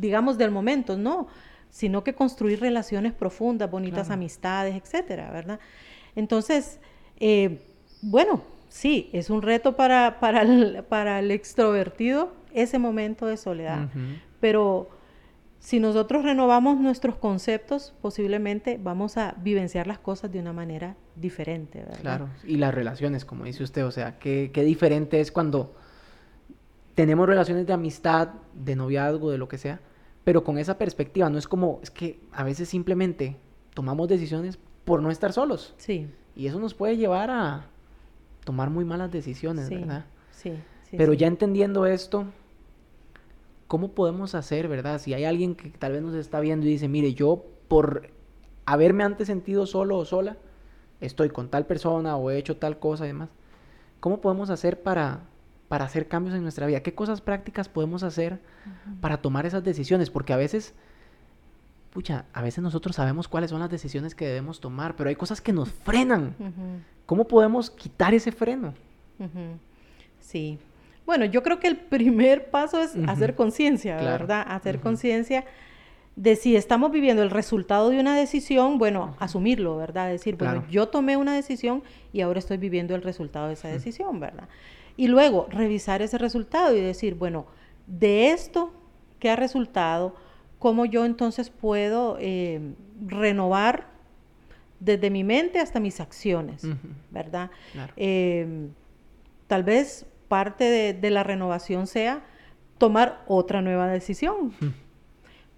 digamos, 0.00 0.38
del 0.38 0.50
momento, 0.50 0.96
no, 0.96 1.26
sino 1.70 2.04
que 2.04 2.14
construir 2.14 2.60
relaciones 2.60 3.12
profundas, 3.12 3.70
bonitas 3.70 4.10
amistades, 4.10 4.76
etcétera, 4.76 5.30
¿verdad? 5.32 5.58
Entonces, 6.14 6.78
eh, 7.18 7.60
bueno, 8.00 8.42
sí, 8.72 9.10
es 9.12 9.28
un 9.28 9.42
reto 9.42 9.76
para, 9.76 10.18
para, 10.18 10.40
el, 10.42 10.82
para 10.88 11.18
el 11.18 11.30
extrovertido 11.30 12.32
ese 12.54 12.78
momento 12.78 13.26
de 13.26 13.36
soledad, 13.36 13.90
pero 14.40 14.88
si 15.58 15.78
nosotros 15.78 16.24
renovamos 16.24 16.80
nuestros 16.80 17.16
conceptos, 17.16 17.94
posiblemente 18.00 18.80
vamos 18.82 19.18
a 19.18 19.34
vivenciar 19.38 19.86
las 19.86 19.98
cosas 19.98 20.32
de 20.32 20.40
una 20.40 20.54
manera 20.54 20.96
diferente, 21.16 21.80
¿verdad? 21.80 22.00
Claro, 22.00 22.28
y 22.44 22.56
las 22.56 22.74
relaciones, 22.74 23.26
como 23.26 23.44
dice 23.44 23.62
usted, 23.62 23.84
o 23.84 23.90
sea, 23.90 24.18
qué, 24.18 24.50
qué 24.52 24.64
diferente 24.64 25.20
es 25.20 25.30
cuando 25.30 25.74
tenemos 26.94 27.26
relaciones 27.26 27.66
de 27.66 27.74
amistad, 27.74 28.30
de 28.54 28.74
noviazgo, 28.74 29.30
de 29.30 29.38
lo 29.38 29.48
que 29.48 29.58
sea, 29.58 29.80
pero 30.24 30.44
con 30.44 30.56
esa 30.56 30.78
perspectiva, 30.78 31.28
no 31.28 31.36
es 31.36 31.46
como, 31.46 31.78
es 31.82 31.90
que 31.90 32.20
a 32.32 32.42
veces 32.42 32.70
simplemente 32.70 33.36
tomamos 33.74 34.08
decisiones 34.08 34.58
por 34.84 35.02
no 35.02 35.10
estar 35.10 35.32
solos. 35.32 35.74
Sí. 35.76 36.08
Y 36.34 36.46
eso 36.46 36.58
nos 36.58 36.74
puede 36.74 36.96
llevar 36.96 37.30
a 37.30 37.66
tomar 38.44 38.70
muy 38.70 38.84
malas 38.84 39.10
decisiones, 39.10 39.70
¿verdad? 39.70 40.06
Sí, 40.30 40.52
sí. 40.88 40.96
Pero 40.96 41.12
ya 41.12 41.26
entendiendo 41.26 41.86
esto, 41.86 42.26
¿cómo 43.68 43.92
podemos 43.92 44.34
hacer, 44.34 44.68
verdad? 44.68 45.00
Si 45.00 45.14
hay 45.14 45.24
alguien 45.24 45.54
que 45.54 45.70
tal 45.70 45.92
vez 45.92 46.02
nos 46.02 46.14
está 46.14 46.40
viendo 46.40 46.66
y 46.66 46.70
dice, 46.70 46.88
mire, 46.88 47.14
yo 47.14 47.44
por 47.68 48.10
haberme 48.66 49.04
antes 49.04 49.26
sentido 49.26 49.66
solo 49.66 49.96
o 49.98 50.04
sola, 50.04 50.36
estoy 51.00 51.30
con 51.30 51.48
tal 51.48 51.66
persona 51.66 52.16
o 52.16 52.30
he 52.30 52.38
hecho 52.38 52.56
tal 52.56 52.78
cosa 52.78 53.04
y 53.04 53.08
demás, 53.08 53.30
¿cómo 54.00 54.20
podemos 54.20 54.50
hacer 54.50 54.82
para, 54.82 55.20
para 55.68 55.84
hacer 55.84 56.08
cambios 56.08 56.36
en 56.36 56.42
nuestra 56.42 56.66
vida? 56.66 56.80
¿Qué 56.80 56.94
cosas 56.94 57.20
prácticas 57.20 57.68
podemos 57.68 58.02
hacer 58.02 58.40
para 59.00 59.22
tomar 59.22 59.46
esas 59.46 59.64
decisiones? 59.64 60.10
Porque 60.10 60.32
a 60.32 60.36
veces, 60.36 60.74
pucha, 61.92 62.24
a 62.32 62.42
veces 62.42 62.62
nosotros 62.62 62.96
sabemos 62.96 63.28
cuáles 63.28 63.50
son 63.50 63.60
las 63.60 63.70
decisiones 63.70 64.14
que 64.14 64.26
debemos 64.26 64.60
tomar, 64.60 64.96
pero 64.96 65.08
hay 65.10 65.16
cosas 65.16 65.40
que 65.40 65.52
nos 65.52 65.70
frenan. 65.70 66.34
¿Cómo 67.06 67.28
podemos 67.28 67.70
quitar 67.70 68.14
ese 68.14 68.32
freno? 68.32 68.74
Sí, 70.20 70.58
bueno, 71.04 71.24
yo 71.24 71.42
creo 71.42 71.60
que 71.60 71.68
el 71.68 71.76
primer 71.76 72.50
paso 72.50 72.80
es 72.80 72.96
hacer 73.06 73.34
conciencia, 73.34 73.96
¿verdad? 73.96 74.44
Hacer 74.48 74.80
conciencia 74.80 75.44
de 76.16 76.36
si 76.36 76.56
estamos 76.56 76.90
viviendo 76.92 77.22
el 77.22 77.30
resultado 77.30 77.90
de 77.90 77.98
una 77.98 78.16
decisión, 78.16 78.78
bueno, 78.78 79.16
asumirlo, 79.18 79.76
¿verdad? 79.76 80.08
Decir, 80.08 80.36
bueno, 80.36 80.64
yo 80.70 80.88
tomé 80.88 81.16
una 81.16 81.34
decisión 81.34 81.82
y 82.12 82.20
ahora 82.20 82.38
estoy 82.38 82.56
viviendo 82.56 82.94
el 82.94 83.02
resultado 83.02 83.48
de 83.48 83.54
esa 83.54 83.68
decisión, 83.68 84.20
¿verdad? 84.20 84.48
Y 84.96 85.08
luego 85.08 85.46
revisar 85.50 86.02
ese 86.02 86.18
resultado 86.18 86.76
y 86.76 86.80
decir, 86.80 87.14
bueno, 87.14 87.46
de 87.86 88.30
esto 88.30 88.72
que 89.18 89.30
ha 89.30 89.36
resultado, 89.36 90.14
¿cómo 90.62 90.84
yo 90.84 91.04
entonces 91.04 91.50
puedo 91.50 92.16
eh, 92.20 92.60
renovar 93.04 93.88
desde 94.78 95.10
mi 95.10 95.24
mente 95.24 95.58
hasta 95.58 95.80
mis 95.80 95.98
acciones, 95.98 96.62
¿verdad? 97.10 97.50
Eh, 97.96 98.68
tal 99.48 99.64
vez 99.64 100.06
parte 100.28 100.94
de, 100.94 101.10
la 101.10 101.24
renovación 101.24 101.88
sea 101.88 102.22
tomar 102.78 103.24
otra 103.26 103.60
nueva 103.60 103.88
decisión, 103.88 104.52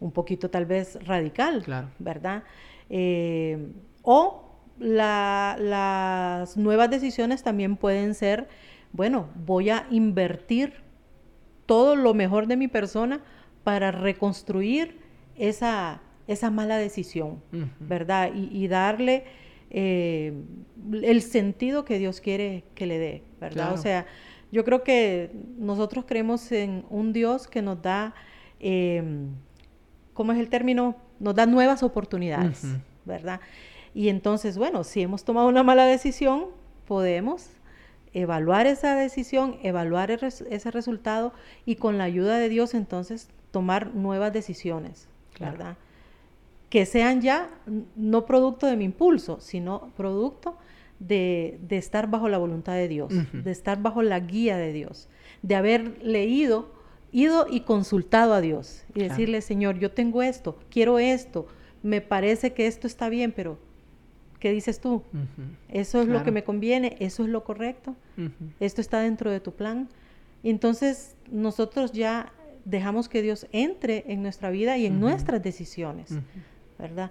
un 0.00 0.10
poquito 0.10 0.48
tal 0.48 0.64
vez 0.64 0.98
radical, 1.04 1.62
¿verdad? 1.98 2.44
Eh, 2.88 3.58
o 4.00 4.56
las 4.78 6.56
nuevas 6.56 6.88
decisiones 6.88 7.42
también 7.42 7.76
pueden 7.76 8.14
ser, 8.14 8.48
bueno, 8.94 9.28
voy 9.34 9.68
a 9.68 9.86
invertir 9.90 10.82
todo 11.66 11.94
lo 11.94 12.14
mejor 12.14 12.46
de 12.46 12.56
mi 12.56 12.68
persona 12.68 13.20
para 13.64 13.90
reconstruir 13.90 14.98
esa, 15.36 16.02
esa 16.28 16.50
mala 16.50 16.76
decisión, 16.76 17.42
¿verdad? 17.80 18.30
Y, 18.34 18.68
darle 18.68 19.24
eh, 19.70 20.34
el 21.02 21.22
sentido 21.22 21.84
que 21.84 21.98
Dios 21.98 22.20
quiere 22.20 22.64
que 22.74 22.86
le 22.86 22.98
dé, 22.98 23.22
¿verdad? 23.40 23.72
O 23.72 23.78
sea, 23.78 24.06
yo 24.52 24.64
creo 24.64 24.84
que 24.84 25.30
nosotros 25.58 26.04
creemos 26.06 26.52
en 26.52 26.84
un 26.90 27.12
Dios 27.12 27.48
que 27.48 27.62
nos 27.62 27.82
da, 27.82 28.14
em, 28.60 29.30
¿cómo 30.12 30.32
es 30.32 30.38
el 30.38 30.48
término? 30.48 30.96
Nos 31.18 31.34
da 31.34 31.46
nuevas 31.46 31.82
oportunidades, 31.82 32.64
¿verdad? 33.04 33.40
Y 33.94 34.08
entonces, 34.08 34.58
bueno, 34.58 34.84
si 34.84 35.02
hemos 35.02 35.24
tomado 35.24 35.48
una 35.48 35.62
mala 35.62 35.86
decisión, 35.86 36.46
podemos 36.86 37.48
evaluar 38.12 38.66
esa 38.66 38.94
decisión, 38.94 39.56
evaluar 39.62 40.10
ese 40.10 40.70
resultado 40.70 41.32
y 41.64 41.76
con 41.76 41.98
la 41.98 42.04
ayuda 42.04 42.38
de 42.38 42.48
Dios 42.48 42.74
entonces 42.74 43.28
tomar 43.54 43.94
nuevas 43.94 44.32
decisiones, 44.32 45.06
¿verdad? 45.38 45.76
Que 46.70 46.86
sean 46.86 47.20
ya 47.20 47.48
no 47.94 48.26
producto 48.26 48.66
de 48.66 48.76
mi 48.76 48.82
impulso, 48.82 49.38
sino 49.40 49.92
producto 49.96 50.56
de, 50.98 51.60
estar 51.70 52.10
bajo 52.10 52.28
la 52.28 52.36
voluntad 52.36 52.72
de 52.72 52.88
Dios, 52.88 53.14
de 53.32 53.50
estar 53.52 53.80
bajo 53.80 54.02
la 54.02 54.18
guía 54.18 54.56
de 54.56 54.72
Dios, 54.72 55.08
de 55.42 55.54
haber 55.54 56.02
leído, 56.02 56.72
ido 57.12 57.46
y 57.48 57.60
consultado 57.60 58.34
a 58.34 58.40
Dios 58.40 58.86
y 58.92 59.04
decirle, 59.04 59.40
Señor, 59.40 59.78
yo 59.78 59.92
tengo 59.92 60.20
esto, 60.20 60.58
quiero 60.68 60.98
esto, 60.98 61.46
me 61.84 62.00
parece 62.00 62.54
que 62.54 62.66
esto 62.66 62.88
está 62.88 63.08
bien, 63.08 63.30
pero 63.30 63.56
¿qué 64.40 64.50
dices 64.50 64.80
tú? 64.80 65.04
¿Eso 65.68 66.02
es 66.02 66.08
lo 66.08 66.24
que 66.24 66.32
me 66.32 66.42
conviene? 66.42 66.96
¿Eso 66.98 67.22
es 67.22 67.28
lo 67.28 67.44
correcto? 67.44 67.94
¿Esto 68.58 68.80
está 68.80 68.98
dentro 68.98 69.30
de 69.30 69.38
tu 69.38 69.52
plan? 69.52 69.88
entonces 70.42 71.16
nosotros 71.30 71.92
ya 71.92 72.30
dejamos 72.64 73.08
que 73.08 73.22
Dios 73.22 73.46
entre 73.52 74.04
en 74.08 74.22
nuestra 74.22 74.50
vida 74.50 74.76
y 74.76 74.86
en 74.86 75.00
nuestras 75.00 75.42
decisiones, 75.42 76.18
¿verdad? 76.78 77.10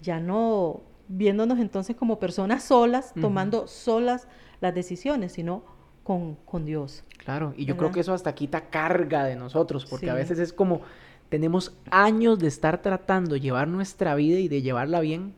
Ya 0.00 0.20
no 0.20 0.82
viéndonos 1.08 1.58
entonces 1.58 1.96
como 1.96 2.18
personas 2.18 2.64
solas, 2.64 3.12
tomando 3.20 3.66
solas 3.66 4.28
las 4.60 4.74
decisiones, 4.74 5.32
sino 5.32 5.64
con, 6.04 6.36
con 6.44 6.64
Dios. 6.64 7.04
Claro, 7.18 7.54
y 7.56 7.64
yo 7.64 7.76
creo 7.76 7.92
que 7.92 8.00
eso 8.00 8.14
hasta 8.14 8.34
quita 8.34 8.70
carga 8.70 9.24
de 9.24 9.36
nosotros, 9.36 9.86
porque 9.86 10.10
a 10.10 10.14
veces 10.14 10.38
es 10.38 10.52
como 10.52 10.82
tenemos 11.28 11.74
años 11.90 12.38
de 12.38 12.48
estar 12.48 12.82
tratando 12.82 13.34
de 13.34 13.40
llevar 13.40 13.66
nuestra 13.66 14.14
vida 14.14 14.38
y 14.38 14.48
de 14.48 14.60
llevarla 14.60 15.00
bien 15.00 15.34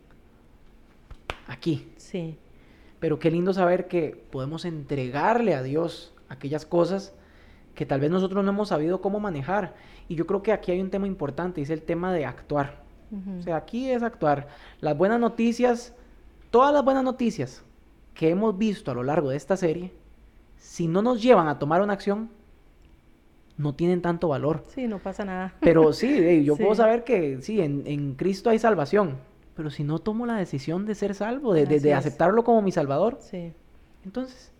aquí. 1.46 1.88
Sí. 1.96 2.36
Pero 2.98 3.18
qué 3.18 3.30
lindo 3.30 3.52
saber 3.52 3.86
que 3.86 4.20
podemos 4.30 4.64
entregarle 4.64 5.54
a 5.54 5.62
Dios 5.62 6.12
aquellas 6.28 6.66
cosas 6.66 7.14
que 7.74 7.86
tal 7.86 8.00
vez 8.00 8.10
nosotros 8.10 8.44
no 8.44 8.50
hemos 8.50 8.68
sabido 8.68 9.00
cómo 9.00 9.20
manejar. 9.20 9.74
Y 10.08 10.14
yo 10.14 10.26
creo 10.26 10.42
que 10.42 10.52
aquí 10.52 10.72
hay 10.72 10.80
un 10.80 10.90
tema 10.90 11.06
importante, 11.06 11.60
es 11.60 11.70
el 11.70 11.82
tema 11.82 12.12
de 12.12 12.26
actuar. 12.26 12.82
O 13.38 13.42
sea, 13.42 13.56
aquí 13.56 13.90
es 13.90 14.02
actuar. 14.02 14.48
Las 14.80 14.96
buenas 14.96 15.20
noticias, 15.20 15.94
todas 16.50 16.72
las 16.72 16.84
buenas 16.84 17.04
noticias 17.04 17.62
que 18.12 18.30
hemos 18.30 18.58
visto 18.58 18.90
a 18.90 18.94
lo 18.94 19.04
largo 19.04 19.30
de 19.30 19.36
esta 19.36 19.56
serie, 19.56 19.92
si 20.56 20.88
no 20.88 21.02
nos 21.02 21.22
llevan 21.22 21.46
a 21.46 21.58
tomar 21.58 21.80
una 21.80 21.92
acción, 21.92 22.30
no 23.56 23.74
tienen 23.74 24.02
tanto 24.02 24.28
valor. 24.28 24.64
Sí, 24.68 24.88
no 24.88 24.98
pasa 24.98 25.24
nada. 25.24 25.54
Pero 25.60 25.92
sí, 25.92 26.44
yo 26.44 26.56
puedo 26.56 26.74
saber 26.74 27.04
que 27.04 27.40
sí, 27.40 27.60
en, 27.60 28.14
Cristo 28.14 28.50
hay 28.50 28.58
salvación. 28.58 29.18
Pero 29.54 29.70
si 29.70 29.84
no 29.84 30.00
tomo 30.00 30.26
la 30.26 30.36
decisión 30.36 30.84
de 30.84 30.96
ser 30.96 31.14
salvo, 31.14 31.54
de, 31.54 31.94
aceptarlo 31.94 32.42
como 32.42 32.60
mi 32.62 32.72
salvador, 32.72 33.18
sí. 33.20 33.52
entonces, 34.04 34.50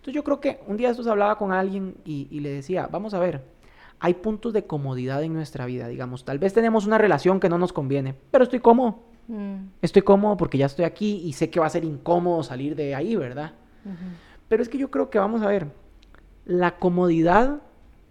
entonces 0.00 0.14
yo 0.14 0.24
creo 0.24 0.40
que 0.40 0.60
un 0.66 0.78
día 0.78 0.88
estos 0.88 1.06
hablaba 1.06 1.36
con 1.36 1.52
alguien 1.52 1.94
y, 2.06 2.26
y 2.30 2.40
le 2.40 2.48
decía, 2.48 2.88
vamos 2.90 3.12
a 3.12 3.18
ver, 3.18 3.44
hay 3.98 4.14
puntos 4.14 4.54
de 4.54 4.64
comodidad 4.64 5.22
en 5.22 5.34
nuestra 5.34 5.66
vida, 5.66 5.86
digamos. 5.86 6.24
Tal 6.24 6.38
vez 6.38 6.54
tenemos 6.54 6.86
una 6.86 6.96
relación 6.96 7.38
que 7.38 7.50
no 7.50 7.58
nos 7.58 7.74
conviene, 7.74 8.14
pero 8.30 8.44
estoy 8.44 8.60
cómodo. 8.60 9.00
Mm. 9.28 9.66
Estoy 9.82 10.00
cómodo 10.00 10.38
porque 10.38 10.56
ya 10.56 10.64
estoy 10.64 10.86
aquí 10.86 11.20
y 11.22 11.34
sé 11.34 11.50
que 11.50 11.60
va 11.60 11.66
a 11.66 11.70
ser 11.70 11.84
incómodo 11.84 12.42
salir 12.42 12.74
de 12.76 12.94
ahí, 12.94 13.14
¿verdad? 13.14 13.52
Pero 14.48 14.62
es 14.62 14.70
que 14.70 14.78
yo 14.78 14.90
creo 14.90 15.10
que 15.10 15.18
vamos 15.18 15.42
a 15.42 15.48
ver, 15.48 15.68
la 16.46 16.78
comodidad, 16.78 17.60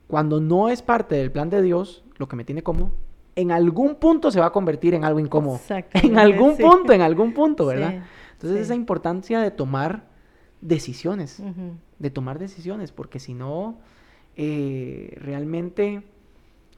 cuando 0.07 0.39
no 0.39 0.69
es 0.69 0.83
parte 0.83 1.15
del 1.15 1.31
plan 1.31 1.49
de 1.49 1.63
Dios, 1.63 2.03
lo 2.17 2.27
que 2.27 2.35
me 2.35 2.45
tiene 2.45 2.61
cómodo, 2.61 2.91
en 3.35 3.51
algún 3.51 3.95
punto 3.95 4.29
se 4.29 4.39
va 4.39 4.47
a 4.47 4.51
convertir 4.51 4.93
en 4.93 5.05
algo 5.05 5.19
incómodo. 5.19 5.59
En 5.93 6.19
algún 6.19 6.55
punto, 6.55 6.93
en 6.93 7.01
algún 7.01 7.33
punto, 7.33 7.65
¿verdad? 7.65 8.03
Entonces 8.33 8.61
esa 8.61 8.75
importancia 8.75 9.39
de 9.39 9.49
tomar 9.49 10.08
decisiones, 10.61 11.41
de 11.99 12.09
tomar 12.09 12.39
decisiones, 12.39 12.91
porque 12.91 13.19
si 13.19 13.33
no, 13.33 13.77
eh, 14.35 15.17
realmente 15.21 16.03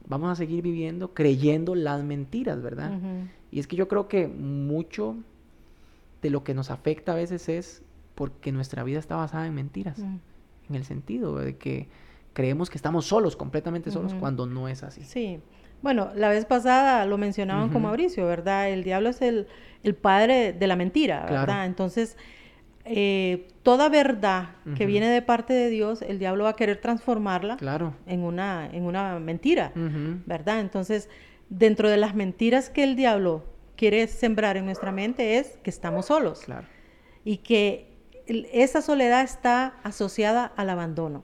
vamos 0.06 0.30
a 0.30 0.34
seguir 0.34 0.62
viviendo 0.62 1.14
creyendo 1.14 1.74
las 1.74 2.02
mentiras, 2.02 2.62
¿verdad? 2.62 2.98
Y 3.50 3.60
es 3.60 3.66
que 3.66 3.76
yo 3.76 3.88
creo 3.88 4.08
que 4.08 4.26
mucho 4.28 5.16
de 6.22 6.30
lo 6.30 6.44
que 6.44 6.54
nos 6.54 6.70
afecta 6.70 7.12
a 7.12 7.14
veces 7.16 7.48
es 7.48 7.82
porque 8.14 8.52
nuestra 8.52 8.84
vida 8.84 8.98
está 8.98 9.16
basada 9.16 9.46
en 9.46 9.54
mentiras, 9.54 9.98
en 9.98 10.74
el 10.74 10.84
sentido 10.84 11.38
de 11.38 11.56
que 11.56 11.88
creemos 12.32 12.70
que 12.70 12.78
estamos 12.78 13.06
solos, 13.06 13.36
completamente 13.36 13.90
solos, 13.90 14.14
cuando 14.14 14.46
no 14.46 14.68
es 14.68 14.82
así. 14.82 15.02
Sí. 15.02 15.40
Bueno, 15.82 16.10
la 16.14 16.28
vez 16.28 16.44
pasada 16.44 17.04
lo 17.06 17.18
mencionaban 17.18 17.70
con 17.70 17.82
Mauricio, 17.82 18.24
¿verdad? 18.26 18.70
El 18.70 18.84
diablo 18.84 19.08
es 19.08 19.20
el, 19.20 19.46
padre 20.00 20.52
de 20.52 20.66
la 20.66 20.76
mentira, 20.76 21.26
¿verdad? 21.28 21.66
Entonces, 21.66 22.16
eh, 22.84 23.48
toda 23.62 23.88
verdad 23.88 24.50
que 24.76 24.86
viene 24.86 25.08
de 25.08 25.22
parte 25.22 25.52
de 25.52 25.70
Dios, 25.70 26.02
el 26.02 26.18
diablo 26.18 26.44
va 26.44 26.50
a 26.50 26.56
querer 26.56 26.80
transformarla 26.80 27.56
en, 28.06 28.20
una, 28.20 28.68
en 28.72 28.84
una 28.84 29.18
mentira, 29.18 29.72
¿verdad? 30.26 30.60
Entonces, 30.60 31.08
dentro 31.48 31.88
de 31.88 31.96
las 31.96 32.14
mentiras 32.14 32.70
que 32.70 32.82
el 32.82 32.96
diablo 32.96 33.44
quiere 33.76 34.06
sembrar 34.08 34.56
en 34.56 34.64
nuestra 34.64 34.90
mente 34.90 35.38
es 35.38 35.58
que 35.62 35.70
estamos 35.70 36.06
solos. 36.06 36.44
Y 37.24 37.38
que 37.38 37.92
esa 38.26 38.82
soledad 38.82 39.22
está 39.22 39.74
asociada 39.84 40.52
al 40.56 40.70
abandono, 40.70 41.22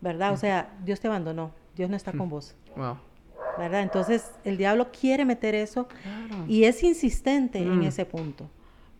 ¿verdad? 0.00 0.32
O 0.32 0.36
sea, 0.36 0.76
Dios 0.84 1.00
te 1.00 1.06
abandonó, 1.06 1.52
Dios 1.76 1.88
no 1.88 1.96
está 1.96 2.12
con 2.12 2.28
vos. 2.28 2.56
¿Verdad? 3.58 3.82
Entonces, 3.82 4.30
el 4.44 4.56
diablo 4.56 4.90
quiere 4.90 5.24
meter 5.24 5.54
eso 5.54 5.86
y 6.48 6.64
es 6.64 6.82
insistente 6.82 7.58
en 7.58 7.80
mm. 7.80 7.84
ese 7.84 8.06
punto. 8.06 8.48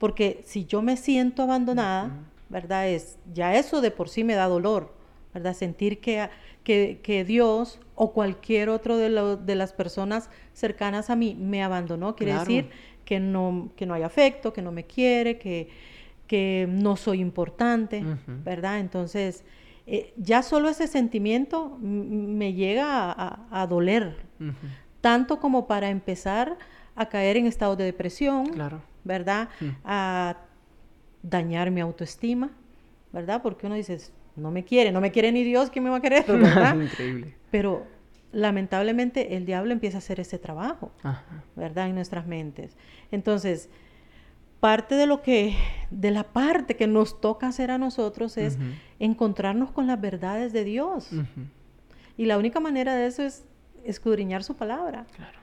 Porque 0.01 0.41
si 0.47 0.65
yo 0.65 0.81
me 0.81 0.97
siento 0.97 1.43
abandonada, 1.43 2.11
¿verdad? 2.49 2.89
Es, 2.89 3.19
ya 3.35 3.55
eso 3.55 3.83
de 3.83 3.91
por 3.91 4.09
sí 4.09 4.25
me 4.25 4.35
da 4.35 4.49
dolor, 4.49 4.95
¿verdad? 5.35 5.53
Sentir 5.53 6.01
que, 6.01 6.31
que, 6.65 7.25
Dios 7.27 7.81
o 7.95 8.15
cualquier 8.15 8.71
otro 8.71 8.97
de, 8.97 9.37
de, 9.37 9.55
las 9.55 9.75
personas 9.75 10.31
cercanas 10.55 11.11
a 11.11 11.17
mí 11.17 11.37
me 11.39 11.63
abandonó, 11.63 12.17
quiere 12.17 12.33
decir 12.33 12.71
que 13.05 13.21
no, 13.21 13.69
que 13.77 13.85
no 13.85 13.93
hay 13.93 14.03
afecto, 14.03 14.55
que 14.55 14.63
no 14.63 14.73
me 14.73 14.85
quiere, 14.85 15.37
que, 15.37 15.69
que 16.27 16.67
no 16.67 16.97
soy 16.97 17.21
importante, 17.21 18.03
¿verdad? 18.27 18.81
Entonces, 18.81 19.45
eh, 19.87 20.15
ya 20.17 20.43
solo 20.43 20.71
ese 20.71 20.87
sentimiento 20.87 21.77
me 21.79 22.55
llega 22.55 23.15
a, 23.51 23.67
doler, 23.67 24.17
tanto 25.03 25.41
como 25.41 25.67
para 25.67 25.91
empezar 25.91 26.57
a 26.97 27.11
caer 27.11 27.37
en 27.37 27.45
estados 27.45 27.77
de 27.77 27.85
depresión, 27.85 28.47
claro. 28.47 28.81
¿Verdad? 29.05 29.49
Mm. 29.61 29.69
A 29.85 30.37
dañar 31.23 31.71
mi 31.71 31.81
autoestima, 31.81 32.51
¿verdad? 33.13 33.43
Porque 33.43 33.67
uno 33.67 33.75
dice, 33.75 33.99
no 34.37 34.51
me 34.51 34.65
quiere, 34.65 34.93
no 34.93 35.01
me 35.01 35.11
quiere 35.11 35.33
ni 35.33 35.45
Dios, 35.45 35.71
¿quién 35.71 35.85
me 35.85 35.91
va 35.91 35.97
a 35.97 36.01
querer? 36.01 36.25
¿verdad? 36.29 36.81
Increíble. 36.81 37.35
Pero 37.51 37.87
lamentablemente 38.33 39.37
el 39.37 39.45
diablo 39.45 39.73
empieza 39.73 39.99
a 39.99 39.99
hacer 39.99 40.21
ese 40.21 40.39
trabajo, 40.39 40.93
¿verdad? 41.57 41.89
En 41.89 41.95
nuestras 41.95 42.27
mentes. 42.27 42.77
Entonces, 43.11 43.69
parte 44.61 44.95
de 44.95 45.07
lo 45.07 45.23
que, 45.23 45.57
de 45.91 46.11
la 46.11 46.25
parte 46.25 46.77
que 46.77 46.87
nos 46.87 47.21
toca 47.21 47.49
hacer 47.49 47.71
a 47.71 47.79
nosotros 47.79 48.37
es 48.37 48.59
encontrarnos 48.99 49.73
con 49.73 49.87
las 49.87 50.01
verdades 50.01 50.53
de 50.53 50.65
Dios. 50.65 51.11
Y 52.17 52.27
la 52.27 52.39
única 52.39 52.61
manera 52.61 52.95
de 52.95 53.07
eso 53.07 53.23
es 53.23 53.45
escudriñar 53.85 54.45
su 54.45 54.55
palabra. 54.55 55.07
Claro. 55.17 55.40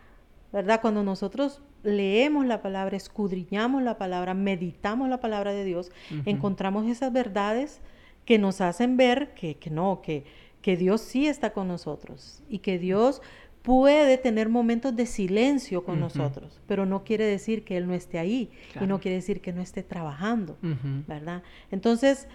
¿Verdad? 0.53 0.79
Cuando 0.81 1.03
nosotros 1.03 1.61
leemos 1.83 2.45
la 2.45 2.61
palabra, 2.61 2.95
escudriñamos 2.95 3.83
la 3.83 3.97
palabra, 3.97 4.33
meditamos 4.33 5.09
la 5.09 5.19
palabra 5.19 5.51
de 5.51 5.63
Dios, 5.65 5.91
encontramos 6.25 6.87
esas 6.87 7.11
verdades 7.11 7.81
que 8.25 8.37
nos 8.37 8.61
hacen 8.61 8.97
ver 8.97 9.33
que, 9.33 9.55
que 9.55 9.69
no, 9.69 10.01
que, 10.01 10.25
que 10.61 10.77
Dios 10.77 11.01
sí 11.01 11.27
está 11.27 11.51
con 11.51 11.67
nosotros 11.67 12.43
y 12.49 12.59
que 12.59 12.79
Dios 12.79 13.21
puede 13.67 14.17
tener 14.17 14.47
momentos 14.47 14.95
de 14.95 15.05
silencio 15.05 15.83
con 15.83 15.99
nosotros, 15.99 16.61
pero 16.67 16.85
no 16.85 17.03
quiere 17.03 17.25
decir 17.25 17.65
que 17.65 17.75
Él 17.75 17.85
no 17.85 17.93
esté 17.93 18.17
ahí 18.17 18.49
y 18.79 18.85
no 18.85 19.01
quiere 19.01 19.15
decir 19.15 19.41
que 19.41 19.51
no 19.51 19.61
esté 19.61 19.83
trabajando, 19.83 20.57
¿verdad? 21.05 21.43
Entonces, 21.69 22.29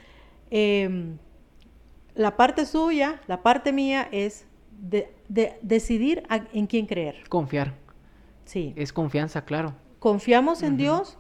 em, 0.51 1.17
la 2.15 2.37
parte 2.37 2.67
suya, 2.67 3.19
la 3.27 3.43
parte 3.43 3.73
mía 3.73 4.07
es 4.13 4.47
de, 4.79 5.11
decidir 5.63 6.23
en 6.53 6.67
quién 6.67 6.85
creer. 6.85 7.27
Confiar. 7.31 7.75
Sí. 8.45 8.73
Es 8.77 8.93
confianza, 8.93 9.45
claro. 9.45 9.75
¿Confiamos 9.99 10.63
en 10.63 10.77
Dios 10.77 11.17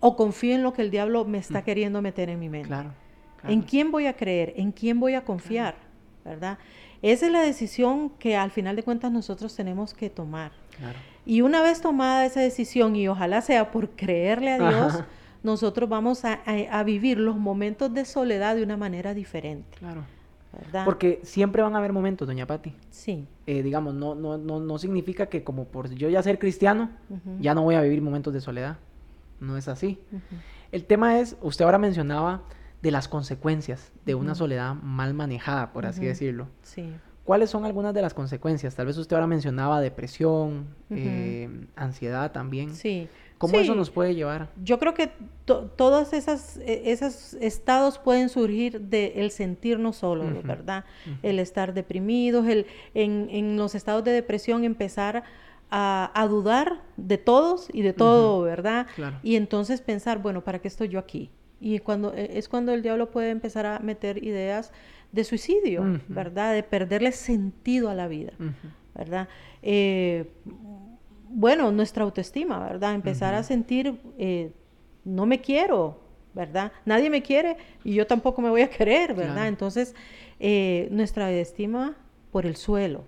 o 0.00 0.16
confío 0.16 0.54
en 0.54 0.62
lo 0.62 0.72
que 0.72 0.82
el 0.82 0.90
diablo 0.90 1.24
me 1.24 1.38
está 1.38 1.62
queriendo 1.62 2.02
meter 2.02 2.28
en 2.28 2.38
mi 2.38 2.48
mente? 2.48 2.68
Claro, 2.68 2.92
¿En 3.44 3.62
quién 3.62 3.90
voy 3.90 4.06
a 4.06 4.16
creer? 4.16 4.52
¿En 4.56 4.72
quién 4.72 5.00
voy 5.00 5.14
a 5.14 5.24
confiar? 5.24 5.76
¿Verdad? 6.24 6.58
Esa 7.02 7.26
es 7.26 7.32
la 7.32 7.40
decisión 7.40 8.10
que 8.18 8.36
al 8.36 8.50
final 8.50 8.76
de 8.76 8.82
cuentas 8.82 9.12
nosotros 9.12 9.54
tenemos 9.54 9.94
que 9.94 10.10
tomar. 10.10 10.52
Claro. 10.76 10.98
Y 11.24 11.40
una 11.40 11.62
vez 11.62 11.80
tomada 11.80 12.24
esa 12.24 12.40
decisión, 12.40 12.96
y 12.96 13.08
ojalá 13.08 13.40
sea 13.42 13.70
por 13.70 13.90
creerle 13.90 14.52
a 14.52 14.58
Dios, 14.68 15.04
nosotros 15.42 15.88
vamos 15.88 16.24
a, 16.24 16.40
a, 16.44 16.82
vivir 16.82 17.18
los 17.18 17.36
momentos 17.36 17.92
de 17.94 18.04
soledad 18.04 18.56
de 18.56 18.62
una 18.62 18.76
manera 18.76 19.14
diferente. 19.14 19.78
Claro. 19.78 20.04
Porque 20.84 21.20
siempre 21.22 21.62
van 21.62 21.74
a 21.74 21.78
haber 21.78 21.92
momentos, 21.92 22.26
doña 22.26 22.46
Patti. 22.46 22.74
Sí. 22.90 23.26
Eh, 23.46 23.62
digamos, 23.62 23.94
no, 23.94 24.14
no, 24.14 24.38
no, 24.38 24.60
no 24.60 24.78
significa 24.78 25.26
que 25.26 25.44
como 25.44 25.66
por 25.66 25.90
yo 25.90 26.08
ya 26.08 26.22
ser 26.22 26.38
cristiano, 26.38 26.90
ya 27.40 27.54
no 27.54 27.62
voy 27.62 27.74
a 27.74 27.82
vivir 27.82 28.00
momentos 28.02 28.32
de 28.32 28.40
soledad. 28.40 28.78
No 29.40 29.56
es 29.56 29.68
así. 29.68 29.98
El 30.72 30.84
tema 30.84 31.20
es, 31.20 31.36
usted 31.42 31.64
ahora 31.64 31.78
mencionaba 31.78 32.42
de 32.82 32.90
las 32.90 33.08
consecuencias 33.08 33.92
de 34.04 34.14
una 34.14 34.34
soledad 34.34 34.74
mal 34.74 35.14
manejada, 35.14 35.72
por 35.72 35.86
así 35.86 36.04
decirlo. 36.04 36.48
Sí. 36.62 36.92
¿Cuáles 37.24 37.50
son 37.50 37.64
algunas 37.64 37.92
de 37.92 38.02
las 38.02 38.14
consecuencias? 38.14 38.76
Tal 38.76 38.86
vez 38.86 38.96
usted 38.98 39.16
ahora 39.16 39.26
mencionaba 39.26 39.80
depresión, 39.80 40.68
eh, 40.90 41.66
ansiedad 41.74 42.30
también. 42.30 42.72
Sí. 42.72 43.08
¿Cómo 43.38 43.58
eso 43.58 43.74
nos 43.74 43.90
puede 43.90 44.14
llevar? 44.14 44.50
Yo 44.62 44.78
creo 44.78 44.94
que 44.94 45.10
todos 45.44 46.12
esas, 46.12 46.56
e, 46.58 46.90
esos 46.90 47.34
estados 47.34 47.98
pueden 47.98 48.28
surgir 48.28 48.80
del 48.80 49.12
el 49.14 49.30
sentirnos 49.30 49.96
solos, 49.96 50.42
¿verdad? 50.42 50.84
El 51.22 51.38
estar 51.38 51.74
deprimidos, 51.74 52.46
el 52.46 52.66
en, 52.94 53.28
en, 53.30 53.56
los 53.56 53.74
estados 53.74 54.04
de 54.04 54.12
depresión 54.12 54.64
empezar 54.64 55.24
a, 55.70 56.10
a 56.14 56.26
dudar 56.28 56.82
de 56.96 57.18
todos 57.18 57.68
y 57.72 57.82
de 57.82 57.92
todo, 57.92 58.42
¿verdad? 58.42 58.86
Y 59.22 59.36
entonces 59.36 59.80
pensar, 59.82 60.22
bueno, 60.22 60.42
¿para 60.42 60.60
qué 60.60 60.68
estoy 60.68 60.88
yo 60.88 60.98
aquí? 60.98 61.30
Y 61.60 61.78
cuando, 61.80 62.14
e, 62.14 62.38
es 62.38 62.48
cuando 62.48 62.72
el 62.72 62.82
diablo 62.82 63.10
puede 63.10 63.30
empezar 63.30 63.66
a 63.66 63.78
meter 63.80 64.22
ideas 64.24 64.72
de 65.12 65.24
suicidio, 65.24 66.00
¿verdad? 66.08 66.54
De 66.54 66.62
perderle 66.62 67.12
sentido 67.12 67.90
a 67.90 67.94
la 67.94 68.08
vida, 68.08 68.32
¿verdad? 68.94 69.28
Eh, 69.62 70.30
bueno, 71.28 71.70
nuestra 71.72 72.04
autoestima, 72.04 72.58
¿verdad? 72.58 72.94
Empezar 72.94 73.34
a 73.34 73.42
sentir, 73.42 74.00
eh, 74.18 74.52
no 75.04 75.26
me 75.26 75.40
quiero, 75.40 76.00
¿verdad? 76.34 76.72
Nadie 76.84 77.10
me 77.10 77.22
quiere 77.22 77.56
y 77.84 77.94
yo 77.94 78.06
tampoco 78.06 78.42
me 78.42 78.50
voy 78.50 78.62
a 78.62 78.70
querer, 78.70 79.14
¿verdad? 79.14 79.48
Entonces, 79.48 79.94
eh, 80.38 80.88
nuestra 80.90 81.30
estima 81.32 81.96
por 82.30 82.46
el 82.46 82.56
suelo, 82.56 83.04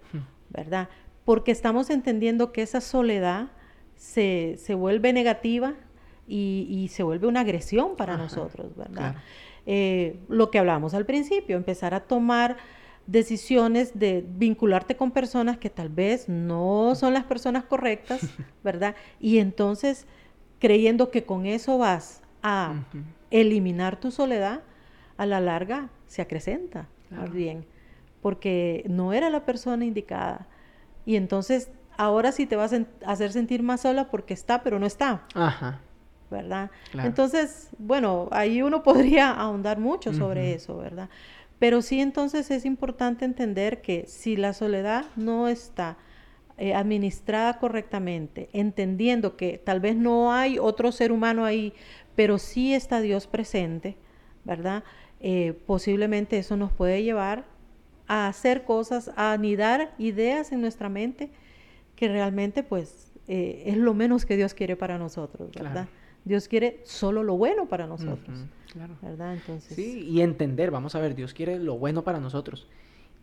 ¿verdad? 0.51 0.89
Porque 1.25 1.53
estamos 1.53 1.91
entendiendo 1.91 2.53
que 2.53 2.63
esa 2.63 2.81
soledad 2.81 3.49
se, 3.97 4.57
se 4.59 4.75
vuelve 4.75 5.13
negativa 5.13 5.75
y, 6.27 6.89
se 6.93 7.03
vuelve 7.03 7.27
una 7.27 7.41
agresión 7.41 7.97
para 7.97 8.17
nosotros, 8.17 8.77
¿verdad? 8.77 9.17
Eh, 9.67 10.21
lo 10.29 10.51
que 10.51 10.59
hablábamos 10.59 10.95
al 10.95 11.07
principio, 11.07 11.57
empezar 11.57 11.95
a 11.95 12.01
tomar 12.01 12.57
decisiones 13.09 13.99
de 13.99 14.25
vincularte 14.29 14.95
con 14.95 15.11
personas 15.11 15.57
que 15.57 15.71
tal 15.71 15.89
vez 15.89 16.29
no 16.29 16.95
son 16.95 17.15
las 17.15 17.25
personas 17.25 17.65
correctas, 17.65 18.21
¿verdad? 18.63 18.95
Y 19.19 19.39
entonces 19.39 20.07
creyendo 20.61 21.11
que 21.11 21.25
con 21.25 21.47
eso 21.47 21.79
vas 21.79 22.21
a 22.43 22.75
eliminar 23.31 23.99
tu 23.99 24.11
soledad, 24.11 24.61
a 25.17 25.27
la 25.27 25.41
larga 25.41 25.89
se 26.07 26.23
acrecenta 26.23 26.87
más 27.11 27.33
bien, 27.33 27.65
porque 28.21 28.85
no 28.89 29.13
era 29.13 29.31
la 29.31 29.45
persona 29.45 29.85
indicada. 29.85 30.47
Y 31.07 31.17
entonces 31.17 31.71
ahora 31.97 32.31
sí 32.33 32.47
te 32.47 32.57
vas 32.57 32.75
a 32.75 32.85
hacer 33.07 33.33
sentir 33.33 33.63
más 33.63 33.81
sola 33.81 34.11
porque 34.11 34.35
está, 34.35 34.63
pero 34.63 34.79
no 34.79 34.87
está. 34.87 35.23
Ajá. 35.35 35.81
¿Verdad? 36.31 36.71
Entonces, 36.93 37.71
bueno, 37.79 38.29
ahí 38.33 38.61
uno 38.61 38.83
podría 38.83 39.31
ahondar 39.31 39.79
mucho 39.79 40.13
sobre 40.13 40.53
eso, 40.53 40.77
¿verdad? 40.77 41.09
Pero 41.59 41.83
sí 41.83 42.01
entonces 42.01 42.51
es 42.51 42.65
importante 42.65 43.25
entender 43.25 43.83
que 43.83 44.07
si 44.07 44.37
la 44.37 44.53
soledad 44.53 45.07
no 45.17 45.49
está 45.49 45.99
eh, 46.57 46.75
administrada 46.75 47.59
correctamente, 47.59 48.49
entendiendo 48.53 49.37
que 49.37 49.59
tal 49.59 49.81
vez 49.81 49.97
no 49.97 50.33
hay 50.33 50.59
otro 50.59 50.93
ser 50.93 51.13
humano 51.13 51.45
ahí, 51.45 51.73
pero 52.15 52.39
sí 52.39 52.75
está 52.75 53.01
Dios 53.01 53.27
presente, 53.27 53.97
¿verdad? 54.45 54.85
Eh, 55.21 55.59
posiblemente 55.67 56.39
eso 56.39 56.57
nos 56.57 56.73
puede 56.73 57.03
llevar 57.03 57.45
a 58.07 58.29
hacer 58.29 58.65
cosas, 58.65 59.11
a 59.17 59.33
anidar 59.33 59.95
ideas 59.99 60.53
en 60.53 60.61
nuestra 60.61 60.89
mente 60.89 61.31
que 61.95 62.09
realmente 62.09 62.63
pues 62.63 63.13
eh, 63.27 63.65
es 63.67 63.77
lo 63.77 63.95
menos 63.95 64.25
que 64.25 64.37
Dios 64.37 64.55
quiere 64.55 64.77
para 64.77 64.99
nosotros, 64.99 65.51
¿verdad? 65.53 65.89
Dios 66.25 66.49
quiere 66.49 66.81
solo 66.85 67.23
lo 67.23 67.37
bueno 67.37 67.67
para 67.67 67.87
nosotros. 67.87 68.47
Claro. 68.73 68.95
¿Verdad? 69.01 69.35
Entonces... 69.35 69.75
Sí, 69.75 70.01
y 70.09 70.21
entender, 70.21 70.71
vamos 70.71 70.95
a 70.95 71.01
ver, 71.01 71.15
Dios 71.15 71.33
quiere 71.33 71.59
lo 71.59 71.79
bueno 71.79 72.03
para 72.05 72.21
nosotros. 72.21 72.69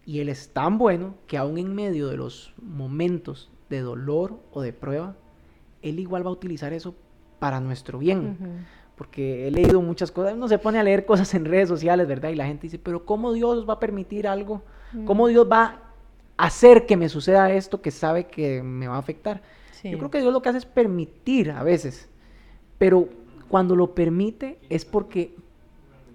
Y 0.05 0.19
Él 0.19 0.29
es 0.29 0.49
tan 0.53 0.77
bueno 0.77 1.15
que 1.27 1.37
aún 1.37 1.57
en 1.57 1.73
medio 1.73 2.07
de 2.07 2.17
los 2.17 2.53
momentos 2.61 3.51
de 3.69 3.81
dolor 3.81 4.39
o 4.51 4.61
de 4.61 4.73
prueba, 4.73 5.15
Él 5.81 5.99
igual 5.99 6.25
va 6.25 6.29
a 6.29 6.33
utilizar 6.33 6.73
eso 6.73 6.95
para 7.39 7.59
nuestro 7.59 7.99
bien. 7.99 8.65
Porque 8.95 9.47
he 9.47 9.51
leído 9.51 9.81
muchas 9.81 10.11
cosas, 10.11 10.33
uno 10.33 10.47
se 10.47 10.57
pone 10.57 10.79
a 10.79 10.83
leer 10.83 11.05
cosas 11.05 11.33
en 11.33 11.45
redes 11.45 11.67
sociales, 11.67 12.07
¿verdad? 12.07 12.29
Y 12.29 12.35
la 12.35 12.45
gente 12.45 12.63
dice, 12.63 12.79
pero 12.79 13.05
¿cómo 13.05 13.33
Dios 13.33 13.67
va 13.67 13.73
a 13.73 13.79
permitir 13.79 14.27
algo? 14.27 14.63
¿Cómo 15.05 15.27
Dios 15.27 15.47
va 15.51 15.81
a 16.37 16.45
hacer 16.45 16.85
que 16.85 16.95
me 16.95 17.09
suceda 17.09 17.51
esto 17.51 17.81
que 17.81 17.91
sabe 17.91 18.27
que 18.27 18.63
me 18.63 18.87
va 18.87 18.95
a 18.95 18.99
afectar? 18.99 19.41
Yo 19.83 19.97
creo 19.97 20.09
que 20.09 20.21
Dios 20.21 20.33
lo 20.33 20.41
que 20.41 20.49
hace 20.49 20.59
es 20.59 20.65
permitir 20.65 21.51
a 21.51 21.61
veces, 21.61 22.09
pero 22.77 23.09
cuando 23.49 23.75
lo 23.75 23.93
permite 23.93 24.59
es 24.69 24.85
porque 24.85 25.35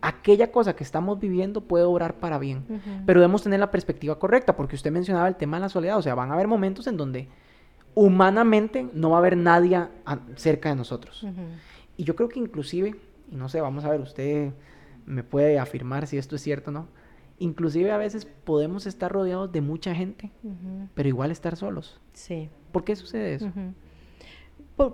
aquella 0.02 0.50
cosa 0.50 0.74
que 0.74 0.84
estamos 0.84 1.20
viviendo 1.20 1.60
puede 1.60 1.84
obrar 1.84 2.14
para 2.14 2.38
bien. 2.38 2.64
Pero 3.06 3.20
debemos 3.20 3.42
tener 3.42 3.60
la 3.60 3.70
perspectiva 3.70 4.18
correcta, 4.18 4.56
porque 4.56 4.76
usted 4.76 4.90
mencionaba 4.90 5.28
el 5.28 5.36
tema 5.36 5.58
de 5.58 5.62
la 5.62 5.68
soledad, 5.68 5.98
o 5.98 6.02
sea, 6.02 6.14
van 6.14 6.30
a 6.30 6.34
haber 6.34 6.48
momentos 6.48 6.86
en 6.86 6.96
donde 6.96 7.28
humanamente 7.94 8.88
no 8.94 9.10
va 9.10 9.16
a 9.16 9.18
haber 9.18 9.36
nadie 9.36 9.86
cerca 10.36 10.70
de 10.70 10.76
nosotros. 10.76 11.26
Y 11.96 12.04
yo 12.04 12.16
creo 12.16 12.28
que 12.28 12.38
inclusive, 12.38 12.94
y 13.30 13.36
no 13.36 13.48
sé, 13.48 13.60
vamos 13.60 13.84
a 13.84 13.90
ver, 13.90 14.00
usted 14.00 14.52
me 15.06 15.22
puede 15.22 15.58
afirmar 15.58 16.06
si 16.06 16.16
esto 16.18 16.36
es 16.36 16.42
cierto 16.42 16.70
o 16.70 16.72
no, 16.72 16.86
inclusive 17.38 17.90
a 17.90 17.98
veces 17.98 18.26
podemos 18.26 18.86
estar 18.86 19.10
rodeados 19.12 19.50
de 19.52 19.60
mucha 19.60 19.94
gente, 19.94 20.30
pero 20.94 21.08
igual 21.08 21.30
estar 21.30 21.56
solos. 21.56 22.00
Sí. 22.12 22.48
¿Por 22.72 22.84
qué 22.84 22.96
sucede 22.96 23.34
eso? 23.34 23.50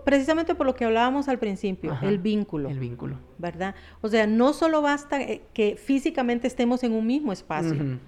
Precisamente 0.05 0.55
por 0.55 0.67
lo 0.67 0.75
que 0.75 0.85
hablábamos 0.85 1.29
al 1.29 1.39
principio, 1.39 1.97
el 2.03 2.19
vínculo. 2.19 2.69
El 2.69 2.79
vínculo. 2.79 3.19
¿Verdad? 3.39 3.75
O 4.01 4.09
sea, 4.09 4.27
no 4.27 4.53
solo 4.53 4.83
basta 4.83 5.21
eh, 5.21 5.43
que 5.55 5.77
físicamente 5.77 6.47
estemos 6.47 6.83
en 6.83 6.93
un 6.93 7.07
mismo 7.07 7.33
espacio, 7.33 7.99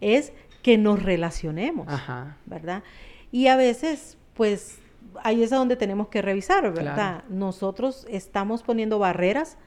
es 0.00 0.32
que 0.62 0.78
nos 0.78 1.02
relacionemos, 1.02 1.86
¿verdad? 2.46 2.82
Y 3.30 3.48
a 3.48 3.56
veces, 3.56 4.18
pues, 4.34 4.78
ahí 5.22 5.42
es 5.42 5.52
a 5.52 5.56
donde 5.56 5.76
tenemos 5.76 6.08
que 6.08 6.22
revisar, 6.22 6.72
¿verdad? 6.72 7.24
Nosotros 7.28 8.06
estamos 8.08 8.62
poniendo 8.62 8.98
barreras 8.98 9.58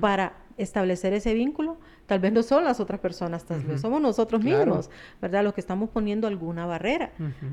para 0.00 0.34
establecer 0.56 1.12
ese 1.12 1.34
vínculo, 1.34 1.78
tal 2.06 2.18
vez 2.18 2.32
no 2.32 2.42
son 2.42 2.64
las 2.64 2.80
otras 2.80 2.98
personas, 3.00 3.44
tal 3.44 3.62
vez 3.62 3.80
somos 3.80 4.00
nosotros 4.00 4.42
mismos, 4.42 4.90
¿verdad? 5.22 5.44
Los 5.44 5.54
que 5.54 5.60
estamos 5.60 5.90
poniendo 5.90 6.26
alguna 6.26 6.66
barrera, 6.66 7.12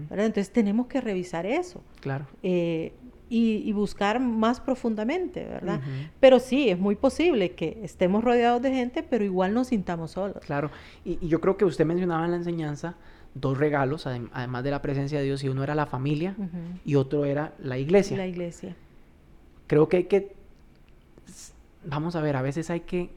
¿verdad? 0.10 0.26
Entonces 0.26 0.52
tenemos 0.52 0.88
que 0.88 1.02
revisar 1.02 1.46
eso. 1.46 1.84
Claro. 2.02 2.26
Eh, 2.42 2.94
y, 3.30 3.72
buscar 3.74 4.20
más 4.20 4.60
profundamente, 4.60 5.46
¿verdad? 5.46 5.82
Pero 6.20 6.40
sí, 6.40 6.70
es 6.70 6.78
muy 6.78 6.96
posible 6.96 7.52
que 7.52 7.80
estemos 7.84 8.24
rodeados 8.24 8.62
de 8.62 8.72
gente, 8.72 9.04
pero 9.04 9.24
igual 9.24 9.54
nos 9.54 9.68
sintamos 9.68 10.12
solos. 10.12 10.38
Claro, 10.46 10.70
y, 11.04 11.26
yo 11.28 11.42
creo 11.42 11.58
que 11.58 11.66
usted 11.66 11.86
mencionaba 11.86 12.26
en 12.26 12.32
la 12.32 12.38
enseñanza 12.38 12.96
dos 13.34 13.58
regalos, 13.58 14.08
además 14.08 14.64
de 14.64 14.72
la 14.72 14.82
presencia 14.82 15.20
de 15.20 15.26
Dios, 15.26 15.44
y 15.44 15.50
uno 15.50 15.64
era 15.64 15.76
la 15.76 15.86
familia 15.86 16.36
y 16.86 16.96
otro 16.96 17.26
era 17.26 17.54
la 17.60 17.78
iglesia. 17.78 18.18
La 18.18 18.28
iglesia. 18.28 18.76
Creo 19.68 19.90
que 19.90 19.98
hay 19.98 20.04
que, 20.06 20.36
vamos 21.84 22.16
a 22.16 22.22
ver, 22.22 22.36
a 22.36 22.42
veces 22.42 22.70
hay 22.70 22.82
que 22.82 23.10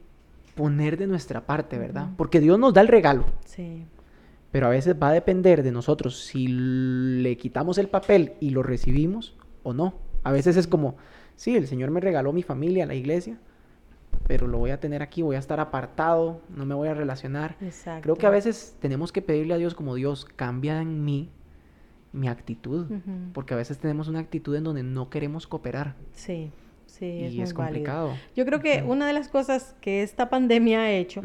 poner 0.55 0.97
de 0.97 1.07
nuestra 1.07 1.45
parte, 1.45 1.77
¿verdad? 1.77 2.09
Porque 2.17 2.39
Dios 2.39 2.59
nos 2.59 2.73
da 2.73 2.81
el 2.81 2.87
regalo. 2.87 3.25
Sí. 3.45 3.85
Pero 4.51 4.65
a 4.65 4.69
veces 4.69 4.95
va 5.01 5.09
a 5.09 5.13
depender 5.13 5.61
de 5.61 5.71
nosotros 5.71 6.19
si 6.19 6.47
le 6.47 7.37
quitamos 7.37 7.77
el 7.77 7.87
papel 7.87 8.33
y 8.39 8.49
lo 8.49 8.63
recibimos 8.63 9.35
o 9.63 9.73
no. 9.73 9.95
A 10.23 10.31
veces 10.31 10.57
es 10.57 10.67
como, 10.67 10.95
sí, 11.35 11.55
el 11.55 11.67
Señor 11.67 11.91
me 11.91 11.99
regaló 11.99 12.33
mi 12.33 12.43
familia, 12.43 12.85
la 12.85 12.95
iglesia, 12.95 13.37
pero 14.27 14.47
lo 14.47 14.57
voy 14.57 14.71
a 14.71 14.79
tener 14.79 15.01
aquí, 15.01 15.21
voy 15.21 15.35
a 15.35 15.39
estar 15.39 15.59
apartado, 15.59 16.41
no 16.55 16.65
me 16.65 16.75
voy 16.75 16.87
a 16.87 16.93
relacionar. 16.93 17.55
Creo 18.01 18.15
que 18.15 18.25
a 18.25 18.29
veces 18.29 18.75
tenemos 18.79 19.11
que 19.11 19.21
pedirle 19.21 19.53
a 19.53 19.57
Dios 19.57 19.73
como 19.73 19.95
Dios, 19.95 20.25
cambia 20.25 20.81
en 20.81 21.03
mí 21.03 21.29
mi 22.11 22.27
actitud, 22.27 22.87
porque 23.33 23.53
a 23.53 23.57
veces 23.57 23.77
tenemos 23.77 24.07
una 24.07 24.19
actitud 24.19 24.55
en 24.55 24.63
donde 24.63 24.83
no 24.83 25.09
queremos 25.09 25.47
cooperar. 25.47 25.95
Sí, 26.13 26.51
sí, 26.85 27.05
y 27.05 27.41
es, 27.41 27.53
complicado. 27.53 28.13
Yo 28.35 28.45
creo 28.45 28.59
que 28.59 28.83
una 28.85 29.07
de 29.07 29.13
las 29.13 29.29
cosas 29.29 29.75
que 29.81 30.03
esta 30.03 30.29
pandemia 30.29 30.81
ha 30.81 30.91
hecho 30.91 31.21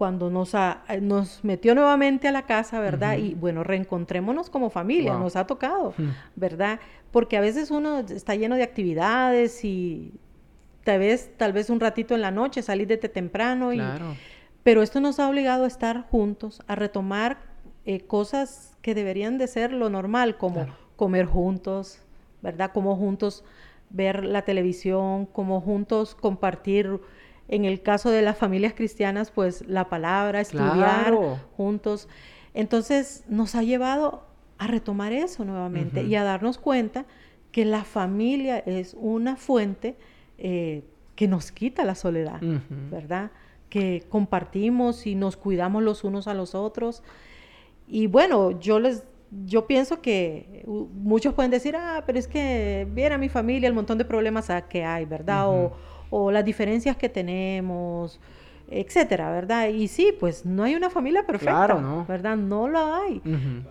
cuando 0.00 0.30
nos, 0.30 0.54
nos 1.02 1.44
metió 1.44 1.74
nuevamente 1.74 2.26
a 2.26 2.32
la 2.32 2.46
casa, 2.46 2.80
¿verdad? 2.80 3.18
Y 3.18 3.34
bueno, 3.34 3.64
reencontrémonos 3.64 4.48
como 4.48 4.70
familia, 4.70 5.12
nos 5.12 5.36
ha 5.36 5.46
tocado, 5.46 5.92
¿verdad? 6.36 6.80
Porque 7.10 7.36
a 7.36 7.42
veces 7.42 7.70
uno 7.70 7.98
está 7.98 8.34
lleno 8.34 8.56
de 8.56 8.62
actividades 8.62 9.62
y 9.62 10.14
tal 10.84 11.00
vez, 11.00 11.32
tal 11.36 11.52
vez 11.52 11.68
un 11.68 11.80
ratito 11.80 12.14
en 12.14 12.22
la 12.22 12.30
noche, 12.30 12.62
salir 12.62 12.86
de 12.86 12.96
temprano. 12.96 13.74
Y, 13.74 13.82
Pero 14.62 14.82
esto 14.82 15.00
nos 15.00 15.20
ha 15.20 15.28
obligado 15.28 15.64
a 15.64 15.66
estar 15.66 16.08
juntos, 16.08 16.62
a 16.66 16.76
retomar 16.76 17.36
eh, 17.84 18.00
cosas 18.00 18.78
que 18.80 18.94
deberían 18.94 19.36
de 19.36 19.48
ser 19.48 19.70
lo 19.70 19.90
normal, 19.90 20.38
como 20.38 20.64
comer 20.96 21.26
juntos, 21.26 22.00
¿verdad? 22.40 22.70
Como 22.72 22.96
juntos 22.96 23.44
ver 23.90 24.24
la 24.24 24.46
televisión, 24.46 25.26
como 25.26 25.60
juntos 25.60 26.14
compartir 26.14 27.02
en 27.50 27.64
el 27.64 27.82
caso 27.82 28.10
de 28.10 28.22
las 28.22 28.38
familias 28.38 28.74
cristianas, 28.74 29.32
pues 29.32 29.66
la 29.66 29.88
palabra, 29.88 30.40
estudiar 30.40 31.14
juntos. 31.56 32.08
Entonces 32.54 33.24
nos 33.28 33.56
ha 33.56 33.64
llevado 33.64 34.24
a 34.56 34.68
retomar 34.68 35.12
eso 35.12 35.44
nuevamente 35.44 36.04
y 36.04 36.14
a 36.14 36.22
darnos 36.22 36.58
cuenta 36.58 37.06
que 37.50 37.64
la 37.64 37.82
familia 37.82 38.58
es 38.58 38.96
una 38.98 39.34
fuente 39.34 39.96
eh, 40.38 40.84
que 41.16 41.26
nos 41.26 41.50
quita 41.50 41.84
la 41.84 41.96
soledad, 41.96 42.40
¿verdad? 42.88 43.32
Que 43.68 44.04
compartimos 44.08 45.06
y 45.08 45.16
nos 45.16 45.36
cuidamos 45.36 45.82
los 45.82 46.04
unos 46.04 46.28
a 46.28 46.34
los 46.34 46.54
otros. 46.54 47.02
Y 47.88 48.06
bueno, 48.06 48.60
yo 48.60 48.78
les 48.78 49.02
yo 49.46 49.66
pienso 49.66 50.00
que 50.00 50.64
muchos 50.66 51.34
pueden 51.34 51.50
decir, 51.50 51.76
ah, 51.76 52.02
pero 52.06 52.18
es 52.18 52.26
que 52.26 52.86
viene 52.92 53.14
a 53.14 53.18
mi 53.18 53.28
familia 53.28 53.68
el 53.68 53.74
montón 53.74 53.96
de 53.98 54.04
problemas 54.04 54.48
que 54.68 54.84
hay, 54.84 55.04
¿verdad? 55.04 55.48
o, 55.48 55.72
o 56.10 56.30
las 56.30 56.44
diferencias 56.44 56.96
que 56.96 57.08
tenemos, 57.08 58.20
etcétera, 58.68 59.30
¿verdad? 59.30 59.68
Y 59.68 59.88
sí, 59.88 60.14
pues 60.18 60.44
no 60.44 60.62
hay 60.62 60.74
una 60.74 60.90
familia 60.90 61.26
perfecta, 61.26 61.74
¿no? 61.74 62.04
¿verdad? 62.06 62.36
No 62.36 62.68
la 62.68 62.98
hay. 62.98 63.22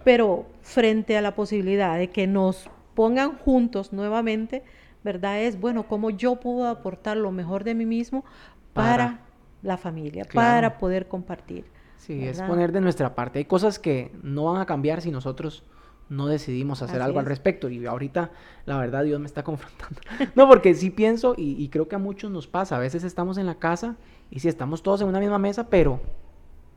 Pero 0.04 0.45
frente 0.62 1.17
a 1.17 1.21
la 1.21 1.36
posibilidad 1.36 1.97
de 1.97 2.10
que 2.10 2.28
nos 2.28 2.69
pongan 2.95 3.38
juntos 3.38 3.93
nuevamente, 3.93 4.63
¿verdad? 5.04 5.41
Es, 5.41 5.60
bueno, 5.60 5.88
cómo 5.88 6.10
yo 6.10 6.36
puedo 6.36 6.67
aportar 6.67 7.17
lo 7.17 7.32
mejor 7.32 7.63
de 7.63 7.75
mí 7.75 7.86
mismo 7.86 8.25
para, 8.73 9.21
la 9.62 9.78
familia, 9.78 10.25
para 10.34 10.78
poder 10.78 11.08
compartir. 11.08 11.65
Sí, 11.97 12.25
es 12.25 12.41
poner 12.41 12.71
de 12.71 12.82
nuestra 12.82 13.13
parte. 13.13 13.39
Hay 13.39 13.45
cosas 13.45 13.78
que 13.78 14.12
no 14.23 14.45
van 14.45 14.62
a 14.62 14.65
cambiar 14.65 15.02
si 15.02 15.12
nosotros 15.12 15.63
no 16.10 16.28
decidimos 16.28 16.82
hacer 16.82 17.02
algo 17.02 17.19
al 17.19 17.26
respecto. 17.26 17.69
Y 17.69 17.86
ahorita, 17.86 18.32
la 18.65 18.78
verdad, 18.78 19.04
Dios 19.04 19.19
me 19.19 19.28
está 19.28 19.43
confrontando. 19.43 20.02
no, 20.36 20.48
porque 20.48 20.74
sí 20.74 20.89
pienso, 20.89 21.36
y, 21.38 21.67
creo 21.69 21.88
que 21.88 21.95
a 21.95 22.00
muchos 22.00 22.32
nos 22.32 22.48
pasa, 22.48 22.76
a 22.76 22.80
veces 22.80 23.04
estamos 23.04 23.38
en 23.38 23.45
la 23.45 23.56
casa 23.56 23.95
y 24.30 24.39
sí 24.39 24.48
estamos 24.48 24.84
todos 24.84 25.02
en 25.02 25.08
una 25.08 25.19
misma 25.19 25.39
mesa, 25.39 25.69
pero... 25.69 26.02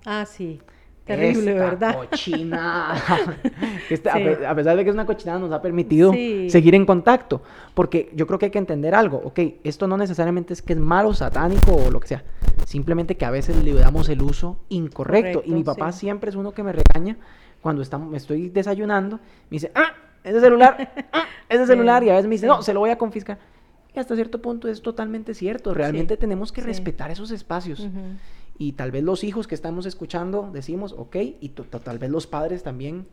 Ah, 0.05 0.27
sí. 0.27 0.61
Terrible, 1.05 1.55
¿verdad? 1.55 1.97
Cochina. 1.97 2.93
a, 2.95 4.55
pesar 4.55 4.77
de 4.77 4.85
que 4.85 4.91
es 4.91 4.95
una 4.95 5.05
cochinada, 5.05 5.41
nos 5.41 5.51
ha 5.51 5.61
permitido 5.61 6.13
seguir 6.13 6.77
en 6.77 6.87
contacto. 6.87 7.43
Porque 7.75 8.11
yo 8.15 8.27
creo 8.29 8.39
que 8.39 8.47
hay 8.47 8.51
que 8.53 8.59
entender 8.59 8.95
algo. 8.95 9.21
Ok, 9.25 9.41
esto 9.65 9.89
no 9.89 9.97
necesariamente 9.97 10.53
es 10.53 10.63
que 10.63 10.75
es 10.75 10.79
malo, 10.79 11.13
satánico 11.13 11.75
o 11.75 11.91
lo 11.91 11.99
que 11.99 12.07
sea. 12.07 12.25
Simplemente 12.67 13.17
que 13.17 13.25
a 13.25 13.31
veces 13.31 13.57
le 13.65 13.75
damos 13.75 14.09
el 14.09 14.23
uso 14.23 14.59
incorrecto. 14.69 15.43
y 15.45 15.53
mi 15.53 15.65
papá 15.65 15.91
siempre 15.91 16.31
es 16.31 16.37
uno 16.37 16.53
que 16.53 16.63
me 16.63 16.73
regaña 16.73 17.17
cuando 17.63 17.81
estamos, 17.81 18.11
me 18.11 18.19
estoy 18.19 18.51
desayunando, 18.51 19.17
me 19.17 19.55
dice, 19.57 19.73
ah, 19.75 19.95
ese 20.23 20.41
celular, 20.41 20.93
ah, 21.13 21.25
ese 21.49 21.67
celular, 21.67 22.05
y 22.05 22.11
a 22.11 22.15
veces 22.15 22.29
me 22.29 22.35
dice, 22.35 22.47
no, 22.47 22.61
se 22.61 22.75
lo 22.75 22.81
voy 22.81 22.91
a 22.91 22.99
confiscar. 22.99 23.39
Y 23.95 23.99
hasta 23.99 24.15
cierto 24.15 24.43
punto 24.43 24.69
es 24.69 24.83
totalmente 24.83 25.33
cierto, 25.33 25.73
realmente 25.73 26.17
tenemos 26.17 26.53
que 26.53 26.61
respetar 26.61 27.11
esos 27.11 27.31
espacios. 27.31 27.89
Y 28.59 28.73
tal 28.73 28.91
vez 28.91 29.03
los 29.03 29.25
hijos 29.25 29.47
que 29.47 29.55
estamos 29.55 29.87
escuchando 29.87 30.51
decimos, 30.53 30.95
ok, 30.97 31.17
y 31.41 31.49
tal 31.51 31.99
vez 31.99 32.11
los 32.11 32.27
padres 32.27 32.63
también 32.63 33.07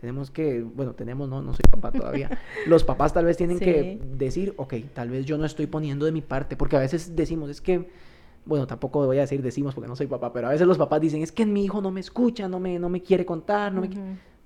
tenemos 0.00 0.30
que, 0.30 0.60
bueno, 0.60 0.92
tenemos, 0.92 1.28
no, 1.28 1.40
no 1.40 1.52
soy 1.52 1.62
papá 1.70 1.90
todavía. 1.90 2.38
Los 2.66 2.84
papás 2.84 3.14
tal 3.14 3.24
vez 3.24 3.38
tienen 3.38 3.58
que 3.58 3.98
decir, 4.18 4.52
ok, 4.58 4.74
tal 4.92 5.08
vez 5.08 5.24
yo 5.24 5.38
no 5.38 5.46
estoy 5.46 5.66
poniendo 5.66 6.04
de 6.04 6.12
mi 6.12 6.20
parte, 6.20 6.56
porque 6.56 6.76
a 6.76 6.80
veces 6.80 7.16
decimos, 7.16 7.48
es 7.48 7.62
que 7.62 7.88
bueno, 8.44 8.66
tampoco 8.66 9.06
voy 9.06 9.18
a 9.18 9.22
decir 9.22 9.42
decimos 9.42 9.74
porque 9.74 9.88
no 9.88 9.96
soy 9.96 10.06
papá, 10.06 10.32
pero 10.32 10.48
a 10.48 10.50
veces 10.50 10.66
los 10.66 10.78
papás 10.78 11.00
dicen, 11.00 11.22
es 11.22 11.32
que 11.32 11.46
mi 11.46 11.64
hijo 11.64 11.80
no 11.80 11.90
me 11.90 12.00
escucha, 12.00 12.48
no 12.48 12.60
me, 12.60 12.78
no 12.78 12.88
me 12.88 13.02
quiere 13.02 13.24
contar, 13.24 13.72
no 13.72 13.80
me 13.80 13.90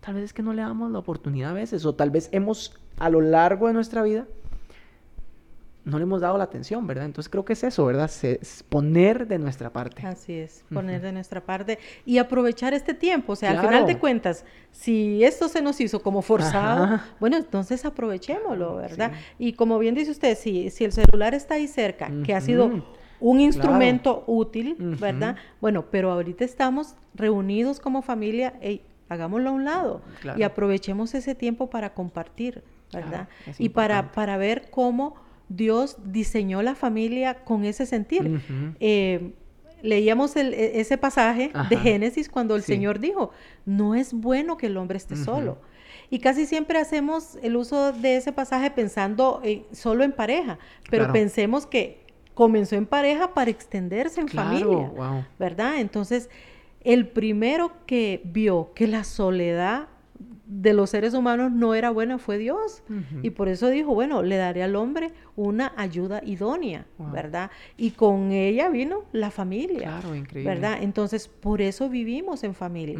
Tal 0.00 0.14
vez 0.14 0.24
es 0.24 0.32
que 0.32 0.42
no 0.42 0.52
le 0.52 0.62
damos 0.62 0.92
la 0.92 1.00
oportunidad 1.00 1.50
a 1.50 1.54
veces, 1.54 1.84
o 1.84 1.94
tal 1.94 2.10
vez 2.10 2.28
hemos, 2.32 2.78
a 2.98 3.10
lo 3.10 3.20
largo 3.20 3.66
de 3.66 3.72
nuestra 3.72 4.02
vida, 4.02 4.26
no 5.84 5.98
le 5.98 6.04
hemos 6.04 6.20
dado 6.20 6.38
la 6.38 6.44
atención, 6.44 6.86
¿verdad? 6.86 7.06
Entonces 7.06 7.30
creo 7.30 7.44
que 7.44 7.54
es 7.54 7.64
eso, 7.64 7.84
¿verdad? 7.86 8.10
Es 8.22 8.62
poner 8.68 9.26
de 9.26 9.38
nuestra 9.38 9.70
parte. 9.70 10.06
Así 10.06 10.34
es, 10.34 10.62
poner 10.72 11.00
de 11.00 11.12
nuestra 11.12 11.40
parte 11.44 11.78
y 12.04 12.18
aprovechar 12.18 12.74
este 12.74 12.94
tiempo. 12.94 13.32
O 13.32 13.36
sea, 13.36 13.50
al 13.52 13.60
final 13.60 13.86
de 13.86 13.98
cuentas, 13.98 14.44
si 14.70 15.24
esto 15.24 15.48
se 15.48 15.62
nos 15.62 15.80
hizo 15.80 16.00
como 16.00 16.22
forzado, 16.22 17.00
bueno, 17.18 17.38
entonces 17.38 17.84
aprovechémoslo, 17.84 18.76
¿verdad? 18.76 19.12
Y 19.38 19.54
como 19.54 19.78
bien 19.78 19.94
dice 19.94 20.10
usted, 20.10 20.36
si, 20.36 20.70
si 20.70 20.84
el 20.84 20.92
celular 20.92 21.34
está 21.34 21.54
ahí 21.54 21.66
cerca, 21.66 22.10
que 22.24 22.34
ha 22.34 22.40
sido 22.40 22.84
un 23.20 23.40
instrumento 23.40 24.24
útil, 24.26 24.76
¿verdad? 24.78 25.36
Bueno, 25.60 25.86
pero 25.90 26.12
ahorita 26.12 26.44
estamos 26.44 26.94
reunidos 27.14 27.80
como 27.80 28.02
familia 28.02 28.54
hagámoslo 29.08 29.50
a 29.50 29.52
un 29.52 29.64
lado 29.64 30.02
y 30.36 30.42
aprovechemos 30.42 31.14
ese 31.14 31.34
tiempo 31.34 31.70
para 31.70 31.94
compartir, 31.94 32.62
¿verdad? 32.92 33.28
y 33.58 33.70
para, 33.70 34.12
para 34.12 34.36
ver 34.36 34.70
cómo 34.70 35.16
Dios 35.48 35.96
diseñó 36.04 36.62
la 36.62 36.74
familia 36.74 37.44
con 37.44 37.64
ese 37.64 37.86
sentir. 37.86 38.40
Eh, 38.80 39.32
leíamos 39.82 40.36
e, 40.36 40.80
ese 40.80 40.98
pasaje 40.98 41.52
de 41.70 41.76
Génesis 41.76 42.28
cuando 42.28 42.56
el 42.56 42.62
Señor 42.62 42.98
dijo, 42.98 43.30
no 43.64 43.94
es 43.94 44.12
bueno 44.12 44.56
que 44.56 44.66
el 44.66 44.76
hombre 44.76 44.98
esté 44.98 45.16
solo. 45.16 45.58
Y 46.10 46.20
casi 46.20 46.46
siempre 46.46 46.78
hacemos 46.78 47.38
el 47.42 47.56
uso 47.56 47.92
de 47.92 48.16
ese 48.16 48.32
pasaje 48.32 48.70
pensando 48.70 49.42
solo 49.72 50.04
en 50.04 50.12
pareja, 50.12 50.58
pero 50.90 51.12
pensemos 51.12 51.66
que 51.66 52.07
comenzó 52.38 52.76
en 52.76 52.86
pareja 52.86 53.34
para 53.34 53.50
extenderse 53.50 54.20
en 54.20 54.28
familia, 54.28 54.92
¿verdad? 55.40 55.80
Entonces, 55.80 56.30
el 56.82 57.08
primero 57.08 57.72
que 57.84 58.20
vio 58.22 58.70
que 58.76 58.86
la 58.86 59.02
soledad 59.02 59.88
de 60.48 60.72
los 60.72 60.88
seres 60.88 61.12
humanos 61.12 61.52
no 61.52 61.74
era 61.74 61.90
buena 61.90 62.18
fue 62.18 62.38
Dios. 62.38 62.82
Y 63.22 63.30
por 63.30 63.48
eso 63.48 63.68
dijo, 63.68 63.92
bueno, 63.92 64.22
le 64.22 64.36
daré 64.36 64.62
al 64.62 64.76
hombre 64.76 65.12
una 65.36 65.72
ayuda 65.76 66.22
idónea, 66.24 66.86
¿verdad? 67.12 67.50
Y 67.76 67.90
con 67.90 68.32
ella 68.32 68.70
vino 68.70 69.04
la 69.12 69.30
familia. 69.30 70.00
Claro, 70.00 70.14
increíble. 70.14 70.54
¿Verdad? 70.54 70.78
Entonces, 70.80 71.28
por 71.28 71.60
eso 71.60 71.90
vivimos 71.90 72.44
en 72.44 72.54
familia. 72.54 72.98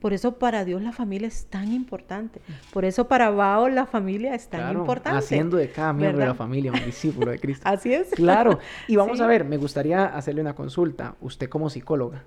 Por 0.00 0.14
eso 0.14 0.38
para 0.38 0.64
Dios 0.64 0.80
la 0.82 0.92
familia 0.92 1.28
es 1.28 1.46
tan 1.46 1.70
importante. 1.70 2.40
Por 2.72 2.86
eso 2.86 3.08
para 3.08 3.28
Bao 3.28 3.68
la 3.68 3.84
familia 3.84 4.34
es 4.34 4.48
tan 4.48 4.74
importante. 4.74 5.18
Haciendo 5.18 5.58
de 5.58 5.70
cada 5.70 5.92
miembro 5.92 6.20
de 6.20 6.28
la 6.28 6.34
familia 6.34 6.72
un 6.72 6.84
discípulo 6.84 7.30
de 7.30 7.38
Cristo. 7.38 7.62
Así 7.68 7.92
es. 7.92 8.08
Claro. 8.10 8.58
Y 8.88 8.96
vamos 8.96 9.20
a 9.20 9.26
ver, 9.26 9.44
me 9.44 9.58
gustaría 9.58 10.06
hacerle 10.06 10.40
una 10.40 10.54
consulta. 10.54 11.16
Usted 11.20 11.50
como 11.50 11.68
psicóloga, 11.68 12.24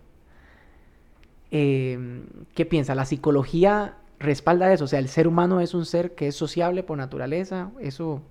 eh, 1.50 2.24
¿qué 2.54 2.66
piensa? 2.68 2.94
¿La 2.94 3.06
psicología 3.06 3.96
respalda 4.20 4.72
eso. 4.72 4.86
O 4.86 4.88
sea, 4.88 5.00
el 5.00 5.08
ser 5.08 5.28
humano 5.28 5.62
es 5.62 5.74
un 5.74 5.86
ser 5.86 6.16
que 6.16 6.28
es 6.28 6.36
sociable 6.36 6.84
por 6.84 6.98
naturaleza. 6.98 7.72
Eso, 7.80 8.22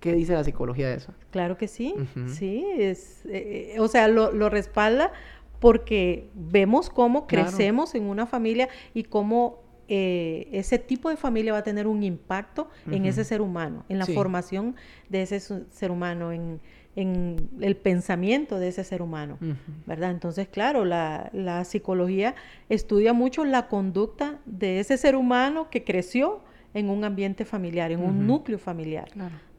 ¿qué 0.00 0.12
dice 0.12 0.34
la 0.34 0.44
psicología 0.44 0.88
de 0.88 0.96
eso? 0.96 1.12
Claro 1.30 1.56
que 1.56 1.68
sí, 1.68 1.94
sí. 2.28 2.64
Es, 2.76 3.22
eh, 3.26 3.76
o 3.78 3.88
sea, 3.88 4.08
lo, 4.08 4.48
respalda 4.48 5.12
porque 5.58 6.28
vemos 6.34 6.90
cómo 6.90 7.26
crecemos 7.26 7.94
en 7.94 8.04
una 8.04 8.26
familia 8.26 8.68
y 8.94 9.04
cómo 9.04 9.62
eh, 9.88 10.48
ese 10.52 10.78
tipo 10.78 11.08
de 11.08 11.16
familia 11.16 11.52
va 11.52 11.58
a 11.58 11.62
tener 11.62 11.86
un 11.86 12.02
impacto 12.02 12.68
en 12.90 13.04
ese 13.04 13.24
ser 13.24 13.40
humano, 13.40 13.84
en 13.88 13.98
la 13.98 14.06
formación 14.06 14.74
de 15.08 15.22
ese 15.22 15.38
ser 15.40 15.90
humano, 15.90 16.32
en 16.32 16.60
en 16.94 17.48
el 17.60 17.76
pensamiento 17.76 18.58
de 18.58 18.68
ese 18.68 18.84
ser 18.84 19.00
humano, 19.00 19.38
¿verdad? 19.86 20.10
Entonces, 20.10 20.48
claro, 20.48 20.84
la, 20.84 21.64
psicología 21.64 22.34
estudia 22.68 23.12
mucho 23.12 23.44
la 23.44 23.68
conducta 23.68 24.40
de 24.44 24.80
ese 24.80 24.98
ser 24.98 25.16
humano 25.16 25.70
que 25.70 25.84
creció 25.84 26.40
en 26.74 26.90
un 26.90 27.04
ambiente 27.04 27.44
familiar, 27.44 27.92
en 27.92 28.02
un 28.02 28.26
núcleo 28.26 28.58
familiar, 28.58 29.08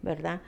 ¿verdad? 0.02 0.42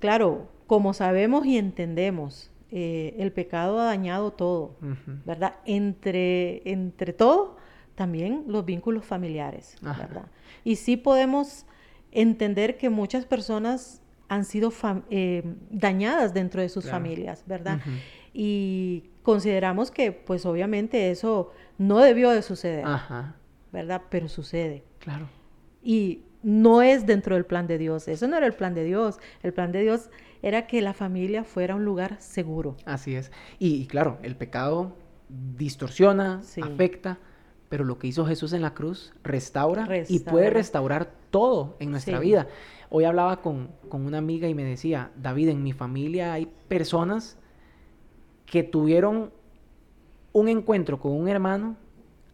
Claro, 0.00 0.48
como 0.66 0.92
sabemos 0.92 1.46
y 1.46 1.56
entendemos, 1.56 2.50
eh, 2.70 3.14
el 3.18 3.32
pecado 3.32 3.80
ha 3.80 3.84
dañado 3.84 4.32
todo, 4.32 4.76
¿verdad? 5.24 5.54
Entre, 5.66 6.68
entre 6.70 7.12
todo, 7.12 7.56
también 7.94 8.44
los 8.48 8.64
vínculos 8.64 9.04
familiares, 9.04 9.76
¿verdad? 9.80 10.26
Y 10.64 10.76
sí 10.76 10.96
podemos 10.96 11.64
entender 12.10 12.76
que 12.76 12.90
muchas 12.90 13.24
personas 13.24 14.02
han 14.28 14.44
sido 14.44 14.72
eh, 15.10 15.42
dañadas 15.70 16.34
dentro 16.34 16.60
de 16.60 16.68
sus 16.68 16.88
familias, 16.88 17.44
¿verdad? 17.46 17.80
Y 18.32 19.10
consideramos 19.22 19.90
que, 19.90 20.12
pues 20.12 20.46
obviamente 20.46 21.10
eso 21.10 21.52
no 21.78 21.98
debió 21.98 22.30
de 22.30 22.42
suceder, 22.42 22.84
¿verdad? 23.72 24.02
Pero 24.10 24.28
sucede. 24.28 24.84
Claro. 24.98 25.28
Y 25.82 26.22
no 26.42 26.82
es 26.82 27.06
dentro 27.06 27.34
del 27.34 27.46
plan 27.46 27.66
de 27.66 27.78
Dios, 27.78 28.06
eso 28.08 28.28
no 28.28 28.36
era 28.36 28.46
el 28.46 28.54
plan 28.54 28.74
de 28.74 28.84
Dios, 28.84 29.18
el 29.42 29.52
plan 29.52 29.72
de 29.72 29.80
Dios 29.80 30.10
era 30.42 30.66
que 30.66 30.80
la 30.82 30.92
familia 30.92 31.42
fuera 31.42 31.74
un 31.74 31.84
lugar 31.84 32.16
seguro. 32.20 32.76
Así 32.84 33.16
es. 33.16 33.32
Y, 33.58 33.86
claro, 33.86 34.18
el 34.22 34.36
pecado 34.36 34.94
distorsiona, 35.28 36.42
afecta, 36.62 37.18
pero 37.68 37.84
lo 37.84 37.98
que 37.98 38.06
hizo 38.06 38.24
Jesús 38.24 38.52
en 38.52 38.62
la 38.62 38.72
cruz 38.74 39.12
restaura, 39.24 39.88
y 40.08 40.20
puede 40.20 40.50
restaurar 40.50 41.10
todo 41.30 41.76
en 41.80 41.90
nuestra 41.90 42.18
vida. 42.20 42.46
Hoy 42.90 43.04
hablaba 43.04 43.42
con, 43.42 43.68
una 43.90 44.18
amiga 44.18 44.48
y 44.48 44.54
me 44.54 44.64
decía, 44.64 45.10
David, 45.16 45.48
en 45.50 45.62
mi 45.62 45.72
familia 45.72 46.32
hay 46.32 46.46
personas 46.68 47.36
que 48.46 48.62
tuvieron 48.62 49.30
un 50.32 50.48
encuentro 50.48 50.98
con 50.98 51.12
un 51.12 51.28
hermano 51.28 51.76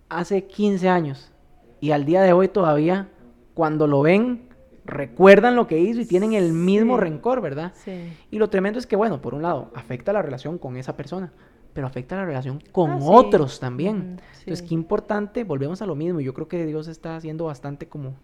hace 0.09 0.45
15 0.45 0.89
años 0.89 1.33
y 1.81 1.91
al 1.91 2.05
día 2.05 2.23
de 2.23 2.33
hoy 2.33 2.49
todavía 2.49 3.09
cuando 3.55 3.87
lo 3.87 4.03
ven 4.03 4.49
recuerdan 4.85 5.57
lo 5.57 5.67
que 5.67 5.79
hizo 5.79 6.01
y 6.01 6.07
tienen 6.07 6.35
el 6.35 6.53
mismo 6.53 6.97
rencor, 6.97 7.41
¿verdad? 7.41 7.73
Sí. 7.75 8.13
Y 8.31 8.39
lo 8.39 8.51
tremendo 8.51 8.79
es 8.79 8.87
que, 8.87 8.97
bueno, 8.97 9.21
por 9.21 9.35
un 9.35 9.43
lado, 9.43 9.71
afecta 9.75 10.13
la 10.13 10.23
relación 10.23 10.59
con 10.59 10.77
esa 10.77 10.97
persona, 10.97 11.33
pero 11.73 11.87
afecta 11.87 12.17
la 12.17 12.25
relación 12.25 12.63
con 12.71 12.91
ah, 12.91 12.99
otros 13.01 13.61
también. 13.61 14.21
Entonces, 14.41 14.63
qué 14.63 14.75
importante, 14.75 15.45
volvemos 15.45 15.81
a 15.83 15.87
lo 15.87 15.95
mismo, 15.95 16.21
yo 16.21 16.35
creo 16.35 16.49
que 16.49 16.67
Dios 16.67 16.89
está 16.89 17.17
haciendo 17.17 17.47
bastante 17.47 17.89
como, 17.89 18.15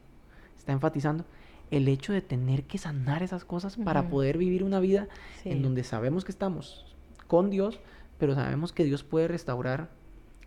está 0.59 0.73
enfatizando, 0.73 1.25
el 1.71 1.89
hecho 1.89 2.13
de 2.13 2.21
tener 2.21 2.65
que 2.65 2.79
sanar 2.79 3.23
esas 3.23 3.45
cosas 3.45 3.77
para 3.77 4.09
poder 4.09 4.39
vivir 4.39 4.65
una 4.65 4.81
vida 4.81 5.09
en 5.45 5.63
donde 5.63 5.85
sabemos 5.85 6.25
que 6.25 6.33
estamos 6.33 6.85
con 7.27 7.51
Dios, 7.51 7.81
pero 8.19 8.35
sabemos 8.35 8.73
que 8.73 8.85
Dios 8.85 9.05
puede 9.05 9.29
restaurar 9.29 9.89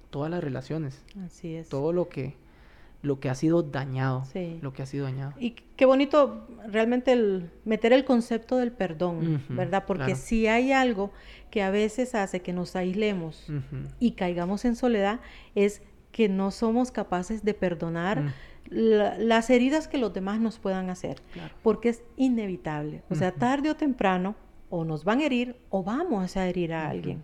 todas 0.10 0.30
las 0.30 0.44
relaciones. 0.44 1.04
Así 1.26 1.56
es. 1.56 1.70
Todo 1.70 1.94
lo 1.94 2.10
que 2.10 2.36
lo 3.04 3.20
que 3.20 3.30
ha 3.30 3.36
sido 3.36 3.64
dañado, 3.64 4.24
sí. 4.32 4.60
lo 4.62 4.72
que 4.72 4.82
ha 4.82 4.86
sido 4.86 5.04
dañado. 5.04 5.34
Y 5.38 5.52
qué 5.76 5.86
bonito 5.86 6.48
realmente 6.66 7.12
el 7.12 7.52
meter 7.66 7.92
el 7.92 8.06
concepto 8.06 8.56
del 8.56 8.72
perdón, 8.72 9.44
¿verdad? 9.50 9.84
Porque 9.86 10.16
si 10.16 10.48
hay 10.48 10.72
algo 10.72 11.12
que 11.52 11.62
a 11.62 11.70
veces 11.70 12.16
hace 12.16 12.42
que 12.42 12.54
nos 12.54 12.78
aislemos 12.78 13.46
y 14.00 14.12
caigamos 14.12 14.64
en 14.64 14.78
soledad 14.78 15.20
es 15.54 15.82
que 16.14 16.30
no 16.30 16.52
somos 16.52 16.92
capaces 16.92 17.44
de 17.44 17.54
perdonar 17.54 18.34
las 18.70 19.50
heridas 19.50 19.88
que 19.88 19.98
los 19.98 20.14
demás 20.14 20.40
nos 20.40 20.60
puedan 20.60 20.90
hacer, 20.90 21.22
porque 21.62 21.90
es 21.90 22.04
inevitable. 22.18 23.04
O 23.10 23.16
sea, 23.16 23.32
tarde 23.32 23.70
o 23.70 23.76
temprano, 23.76 24.36
o 24.70 24.84
nos 24.86 25.04
van 25.04 25.20
a 25.20 25.26
herir 25.26 25.56
o 25.70 25.84
vamos 25.84 26.36
a 26.38 26.48
herir 26.48 26.74
a 26.74 26.90
alguien. 26.90 27.24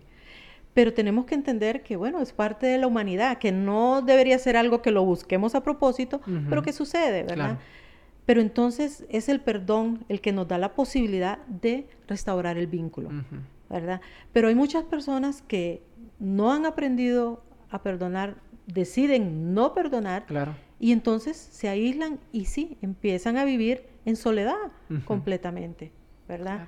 Pero 0.74 0.94
tenemos 0.94 1.24
que 1.24 1.34
entender 1.34 1.82
que, 1.82 1.96
bueno, 1.96 2.20
es 2.22 2.32
parte 2.32 2.66
de 2.66 2.78
la 2.78 2.86
humanidad, 2.86 3.38
que 3.38 3.50
no 3.50 4.02
debería 4.02 4.38
ser 4.38 4.56
algo 4.56 4.82
que 4.82 4.92
lo 4.92 5.04
busquemos 5.04 5.54
a 5.56 5.62
propósito, 5.62 6.20
pero 6.48 6.62
que 6.62 6.72
sucede, 6.72 7.24
¿verdad? 7.24 7.58
Pero 8.24 8.40
entonces 8.40 9.04
es 9.08 9.28
el 9.28 9.40
perdón 9.40 10.04
el 10.08 10.20
que 10.20 10.32
nos 10.32 10.46
da 10.46 10.58
la 10.58 10.74
posibilidad 10.74 11.38
de 11.46 11.88
restaurar 12.06 12.56
el 12.56 12.68
vínculo, 12.68 13.10
¿verdad? 13.68 14.00
Pero 14.32 14.46
hay 14.48 14.54
muchas 14.54 14.84
personas 14.84 15.42
que 15.42 15.82
no 16.20 16.52
han 16.52 16.66
aprendido 16.66 17.42
a 17.70 17.82
perdonar, 17.82 18.36
deciden 18.66 19.54
no 19.54 19.74
perdonar. 19.74 20.26
Claro 20.26 20.54
y 20.80 20.92
entonces 20.92 21.36
se 21.36 21.68
aíslan 21.68 22.18
y 22.32 22.46
sí, 22.46 22.78
empiezan 22.80 23.36
a 23.36 23.44
vivir 23.44 23.86
en 24.06 24.16
soledad 24.16 24.56
completamente, 25.04 25.92
¿verdad? 26.26 26.66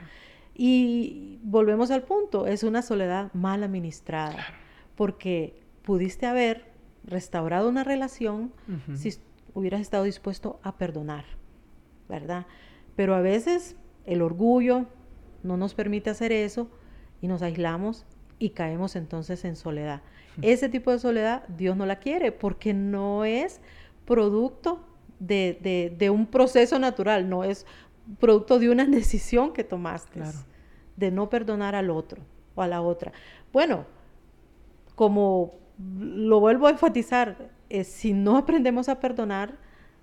Y 0.55 1.40
volvemos 1.42 1.90
al 1.90 2.03
punto, 2.03 2.46
es 2.46 2.62
una 2.62 2.83
soledad 2.83 3.33
mal 3.33 3.64
administrada, 3.64 4.37
porque 4.96 5.62
pudiste 5.83 6.27
haber 6.27 6.70
restaurado 7.05 7.70
una 7.70 7.85
relación 7.85 8.53
si 8.94 9.14
hubieras 9.55 9.81
estado 9.81 10.05
dispuesto 10.05 10.61
a 10.62 10.77
perdonar, 10.77 11.25
¿verdad? 12.07 12.46
Pero 12.94 13.14
a 13.14 13.22
veces 13.22 13.77
el 14.05 14.20
orgullo 14.20 14.87
no 15.42 15.57
nos 15.57 15.72
permite 15.72 16.11
hacer 16.11 16.33
eso 16.33 16.70
y 17.22 17.29
nos 17.29 17.40
aislamos 17.40 18.05
y 18.38 18.51
caemos 18.51 18.94
entonces 18.94 19.44
en 19.46 19.57
soledad. 19.57 20.03
Ese 20.42 20.68
tipo 20.68 20.90
de 20.90 20.98
soledad 20.98 21.46
Dios 21.48 21.77
no 21.77 21.87
la 21.87 21.96
quiere 21.96 22.31
porque 22.33 22.75
no 22.75 23.25
es 23.25 23.61
producto 24.04 24.84
de, 25.18 26.10
un 26.12 26.26
proceso 26.26 26.78
natural, 26.78 27.28
no 27.28 27.44
es 27.44 27.66
producto 28.18 28.58
de 28.58 28.70
una 28.70 28.84
decisión 28.98 29.52
que 29.52 29.64
tomaste 29.64 30.20
de 30.96 31.10
no 31.10 31.28
perdonar 31.28 31.74
al 31.74 31.90
otro 31.90 32.22
o 32.54 32.62
a 32.62 32.68
la 32.68 32.82
otra. 32.82 33.12
Bueno, 33.52 33.86
como 34.94 35.54
lo 35.98 36.40
vuelvo 36.40 36.66
a 36.66 36.70
enfatizar, 36.70 37.50
eh, 37.70 37.84
si 37.84 38.12
no 38.12 38.36
aprendemos 38.36 38.88
a 38.88 39.00
perdonar, 39.00 39.58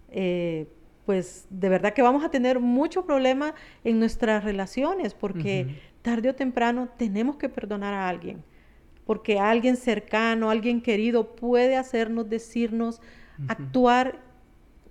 eh, 0.09 0.67
pues 1.05 1.47
de 1.49 1.69
verdad 1.69 1.93
que 1.93 2.01
vamos 2.01 2.23
a 2.23 2.29
tener 2.29 2.59
mucho 2.59 3.05
problema 3.05 3.55
en 3.83 3.99
nuestras 3.99 4.43
relaciones, 4.43 5.13
porque 5.13 5.79
tarde 6.01 6.29
o 6.29 6.35
temprano 6.35 6.89
tenemos 6.97 7.37
que 7.37 7.49
perdonar 7.49 7.93
a 7.93 8.07
alguien, 8.07 8.43
porque 9.05 9.39
alguien 9.39 9.75
cercano, 9.75 10.49
alguien 10.49 10.81
querido 10.81 11.35
puede 11.35 11.77
hacernos 11.77 12.29
decirnos 12.29 13.01
actuar 13.47 14.21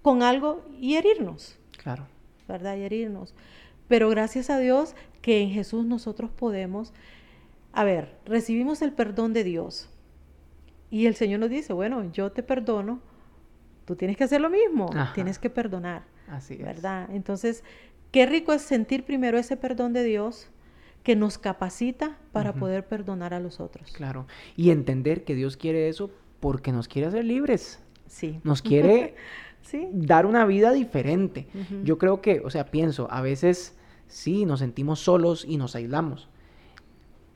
con 0.02 0.22
algo 0.22 0.64
y 0.80 0.96
herirnos. 0.96 1.58
Claro. 1.76 2.06
¿Verdad? 2.46 2.76
Y 2.76 2.82
herirnos. 2.82 3.34
Pero 3.88 4.08
gracias 4.08 4.50
a 4.50 4.58
Dios 4.58 4.94
que 5.22 5.42
en 5.42 5.50
Jesús 5.50 5.84
nosotros 5.84 6.30
podemos, 6.30 6.92
a 7.72 7.84
ver, 7.84 8.16
recibimos 8.24 8.82
el 8.82 8.92
perdón 8.92 9.32
de 9.32 9.44
Dios. 9.44 9.90
Y 10.90 11.06
el 11.06 11.14
Señor 11.14 11.40
nos 11.40 11.50
dice, 11.50 11.72
bueno, 11.72 12.10
yo 12.12 12.32
te 12.32 12.42
perdono 12.42 13.00
tú 13.88 13.96
tienes 13.96 14.18
que 14.18 14.24
hacer 14.24 14.42
lo 14.42 14.50
mismo, 14.50 14.90
tienes 15.14 15.38
que 15.38 15.48
perdonar. 15.48 16.02
Así 16.28 16.54
es. 16.54 16.60
¿Verdad? 16.60 17.08
Entonces, 17.10 17.64
qué 18.12 18.26
rico 18.26 18.52
es 18.52 18.60
sentir 18.60 19.02
primero 19.02 19.38
ese 19.38 19.56
perdón 19.56 19.94
de 19.94 20.04
Dios 20.04 20.50
que 21.02 21.16
nos 21.16 21.38
capacita 21.38 22.18
para 22.32 22.52
poder 22.52 22.86
perdonar 22.86 23.32
a 23.32 23.40
los 23.40 23.60
otros. 23.60 23.90
Claro, 23.92 24.26
y 24.56 24.72
entender 24.72 25.24
que 25.24 25.34
Dios 25.34 25.56
quiere 25.56 25.88
eso 25.88 26.10
porque 26.38 26.70
nos 26.70 26.86
quiere 26.86 27.08
hacer 27.08 27.24
libres. 27.24 27.82
Sí. 28.08 28.40
Nos 28.44 28.62
quiere 28.62 29.14
dar 29.92 30.26
una 30.26 30.44
vida 30.44 30.72
diferente. 30.72 31.48
Yo 31.84 31.98
creo 31.98 32.20
que, 32.20 32.40
o 32.40 32.50
sea, 32.50 32.66
pienso, 32.66 33.08
a 33.10 33.20
veces 33.20 33.76
sí, 34.06 34.44
nos 34.44 34.60
sentimos 34.60 35.00
solos 35.00 35.44
y 35.46 35.56
nos 35.56 35.74
aislamos. 35.74 36.28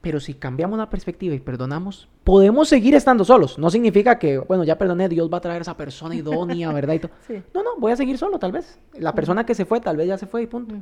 Pero 0.00 0.18
si 0.18 0.34
cambiamos 0.34 0.78
la 0.78 0.90
perspectiva 0.90 1.34
y 1.34 1.38
perdonamos, 1.38 2.08
podemos 2.24 2.68
seguir 2.68 2.94
estando 2.96 3.24
solos. 3.24 3.56
No 3.58 3.70
significa 3.70 4.18
que, 4.18 4.38
bueno, 4.38 4.64
ya 4.64 4.76
perdoné, 4.76 5.08
Dios 5.08 5.30
va 5.32 5.38
a 5.38 5.40
traer 5.40 5.60
a 5.60 5.62
esa 5.62 5.76
persona 5.76 6.16
idónea, 6.16 6.72
¿verdad? 6.72 7.08
No, 7.54 7.62
no, 7.62 7.76
voy 7.78 7.92
a 7.92 7.96
seguir 7.96 8.18
solo, 8.18 8.38
tal 8.38 8.50
vez. 8.50 8.80
La 8.94 9.14
persona 9.14 9.46
que 9.46 9.54
se 9.54 9.64
fue, 9.64 9.80
tal 9.80 9.96
vez 9.96 10.08
ya 10.08 10.18
se 10.18 10.26
fue 10.26 10.42
y 10.42 10.46
punto. 10.46 10.74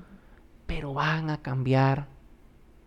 Pero 0.66 0.94
van 0.94 1.29
a 1.29 1.42
cambiar 1.42 2.07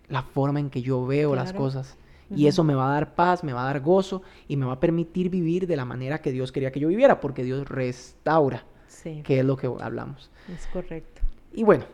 la 0.07 0.23
forma 0.23 0.59
en 0.59 0.71
que 0.71 0.81
yo 0.81 1.05
veo 1.05 1.35
las 1.35 1.53
cosas. 1.53 1.97
Y 2.35 2.47
eso 2.47 2.63
me 2.63 2.75
va 2.75 2.89
a 2.89 2.93
dar 2.93 3.15
paz, 3.15 3.43
me 3.43 3.53
va 3.53 3.63
a 3.63 3.65
dar 3.65 3.81
gozo 3.81 4.21
y 4.47 4.57
me 4.57 4.65
va 4.65 4.73
a 4.73 4.79
permitir 4.79 5.29
vivir 5.29 5.67
de 5.67 5.75
la 5.75 5.85
manera 5.85 6.21
que 6.21 6.31
Dios 6.31 6.51
quería 6.51 6.71
que 6.71 6.79
yo 6.79 6.87
viviera, 6.87 7.19
porque 7.19 7.43
Dios 7.43 7.67
restaura, 7.67 8.65
que 9.23 9.39
es 9.39 9.45
lo 9.45 9.57
que 9.57 9.67
hablamos. 9.67 10.31
Es 10.53 10.67
correcto. 10.67 11.21
Y 11.53 11.63
bueno, 11.63 11.85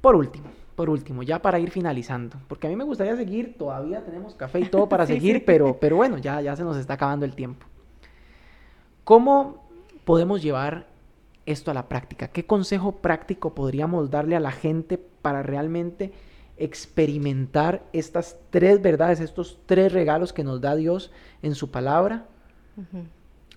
por 0.00 0.16
último, 0.16 0.46
por 0.74 0.90
último, 0.90 1.22
ya 1.22 1.40
para 1.40 1.58
ir 1.58 1.70
finalizando, 1.70 2.36
porque 2.48 2.66
a 2.66 2.70
mí 2.70 2.76
me 2.76 2.84
gustaría 2.84 3.16
seguir, 3.16 3.56
todavía 3.56 4.04
tenemos 4.04 4.34
café 4.34 4.60
y 4.60 4.66
todo 4.66 4.88
para 4.88 5.06
seguir, 5.06 5.44
Pero, 5.44 5.78
pero 5.78 5.96
bueno, 5.96 6.18
ya, 6.18 6.40
ya 6.40 6.56
se 6.56 6.64
nos 6.64 6.76
está 6.76 6.94
acabando 6.94 7.24
el 7.24 7.34
tiempo. 7.34 7.66
¿Cómo 9.04 9.64
podemos 10.04 10.42
llevar 10.42 10.86
esto 11.46 11.70
a 11.70 11.74
la 11.74 11.88
práctica? 11.88 12.28
¿Qué 12.28 12.46
consejo 12.46 12.92
práctico 12.96 13.54
podríamos 13.54 14.10
darle 14.10 14.36
a 14.36 14.40
la 14.40 14.52
gente 14.52 14.98
para 14.98 15.42
realmente 15.42 16.12
experimentar 16.56 17.82
estas 17.92 18.38
tres 18.50 18.80
verdades, 18.80 19.20
estos 19.20 19.58
tres 19.66 19.92
regalos 19.92 20.32
que 20.32 20.44
nos 20.44 20.60
da 20.60 20.76
Dios 20.76 21.10
en 21.42 21.54
su 21.54 21.70
palabra 21.70 22.26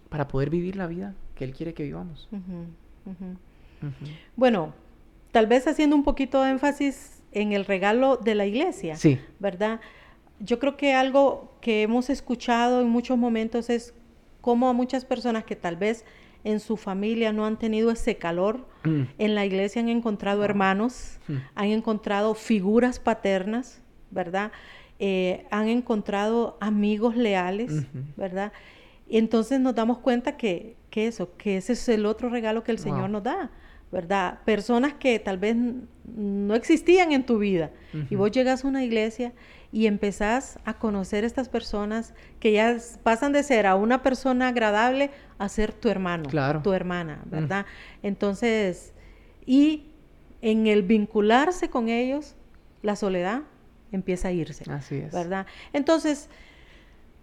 para 0.10 0.28
poder 0.28 0.50
vivir 0.50 0.76
la 0.76 0.88
vida 0.88 1.14
que 1.36 1.44
Él 1.44 1.54
quiere 1.54 1.74
que 1.74 1.84
vivamos? 1.84 2.28
Bueno, 4.36 4.74
tal 5.32 5.48
vez 5.48 5.68
haciendo 5.68 5.96
un 5.96 6.04
poquito 6.04 6.42
de 6.42 6.52
énfasis 6.52 7.22
en 7.32 7.52
el 7.52 7.66
regalo 7.66 8.18
de 8.18 8.36
la 8.36 8.46
iglesia, 8.46 8.96
sí. 8.96 9.20
¿verdad? 9.40 9.80
Yo 10.40 10.60
creo 10.60 10.78
que 10.78 10.94
algo 10.94 11.52
que 11.62 11.84
hemos 11.84 12.10
escuchado 12.10 12.82
en 12.82 12.90
muchos 12.90 13.18
momentos 13.18 13.70
es 13.70 13.94
cómo 14.42 14.70
a 14.70 14.74
muchas 14.74 15.06
personas 15.06 15.44
que 15.44 15.56
tal 15.56 15.76
vez 15.76 16.06
en 16.44 16.60
su 16.60 16.78
familia 16.78 17.34
no 17.34 17.46
han 17.46 17.58
tenido 17.58 17.92
ese 17.92 18.18
calor, 18.18 18.66
mm. 18.84 19.02
en 19.18 19.36
la 19.36 19.46
iglesia 19.46 19.82
han 19.82 19.90
encontrado 19.90 20.44
hermanos, 20.44 21.20
mm. 21.28 21.36
han 21.56 21.68
encontrado 21.68 22.36
figuras 22.36 23.00
paternas, 23.00 23.82
¿verdad? 24.12 24.52
Eh, 25.00 25.46
han 25.52 25.68
encontrado 25.68 26.58
amigos 26.60 27.16
leales, 27.16 27.86
¿verdad? 28.16 28.52
Y 29.08 29.18
entonces 29.18 29.60
nos 29.60 29.76
damos 29.76 30.00
cuenta 30.00 30.38
que, 30.38 30.76
que, 30.90 31.08
eso, 31.08 31.36
que 31.38 31.58
ese 31.58 31.74
es 31.74 31.90
el 31.90 32.06
otro 32.06 32.30
regalo 32.30 32.64
que 32.64 32.72
el 32.72 32.80
Señor 32.80 33.10
nos 33.10 33.24
da. 33.24 33.52
¿verdad? 33.92 34.40
Personas 34.44 34.94
que 34.96 35.18
tal 35.20 35.38
vez 35.38 35.56
no 36.06 36.56
existían 36.56 37.12
en 37.12 37.26
tu 37.26 37.38
vida. 37.38 37.72
Y 38.10 38.16
vos 38.16 38.32
llegas 38.32 38.64
a 38.64 38.68
una 38.68 38.84
iglesia 38.84 39.34
y 39.72 39.88
empezás 39.88 40.60
a 40.66 40.76
conocer 40.76 41.24
estas 41.24 41.50
personas 41.50 42.14
que 42.40 42.54
ya 42.54 42.78
pasan 43.04 43.34
de 43.34 43.44
ser 43.44 43.66
a 43.66 43.76
una 43.76 44.02
persona 44.02 44.48
agradable 44.48 45.12
a 45.38 45.50
ser 45.50 45.74
tu 45.74 45.90
hermano, 45.90 46.30
tu 46.64 46.74
hermana, 46.74 47.22
¿verdad? 47.26 47.66
Entonces, 48.02 48.94
y 49.46 49.92
en 50.42 50.68
el 50.68 50.84
vincularse 50.84 51.70
con 51.70 51.90
ellos, 51.90 52.36
la 52.82 52.96
soledad 52.96 53.42
empieza 53.92 54.30
a 54.30 54.32
irse. 54.32 54.70
Así 54.72 54.96
es. 54.96 55.14
¿Verdad? 55.14 55.46
Entonces, 55.74 56.30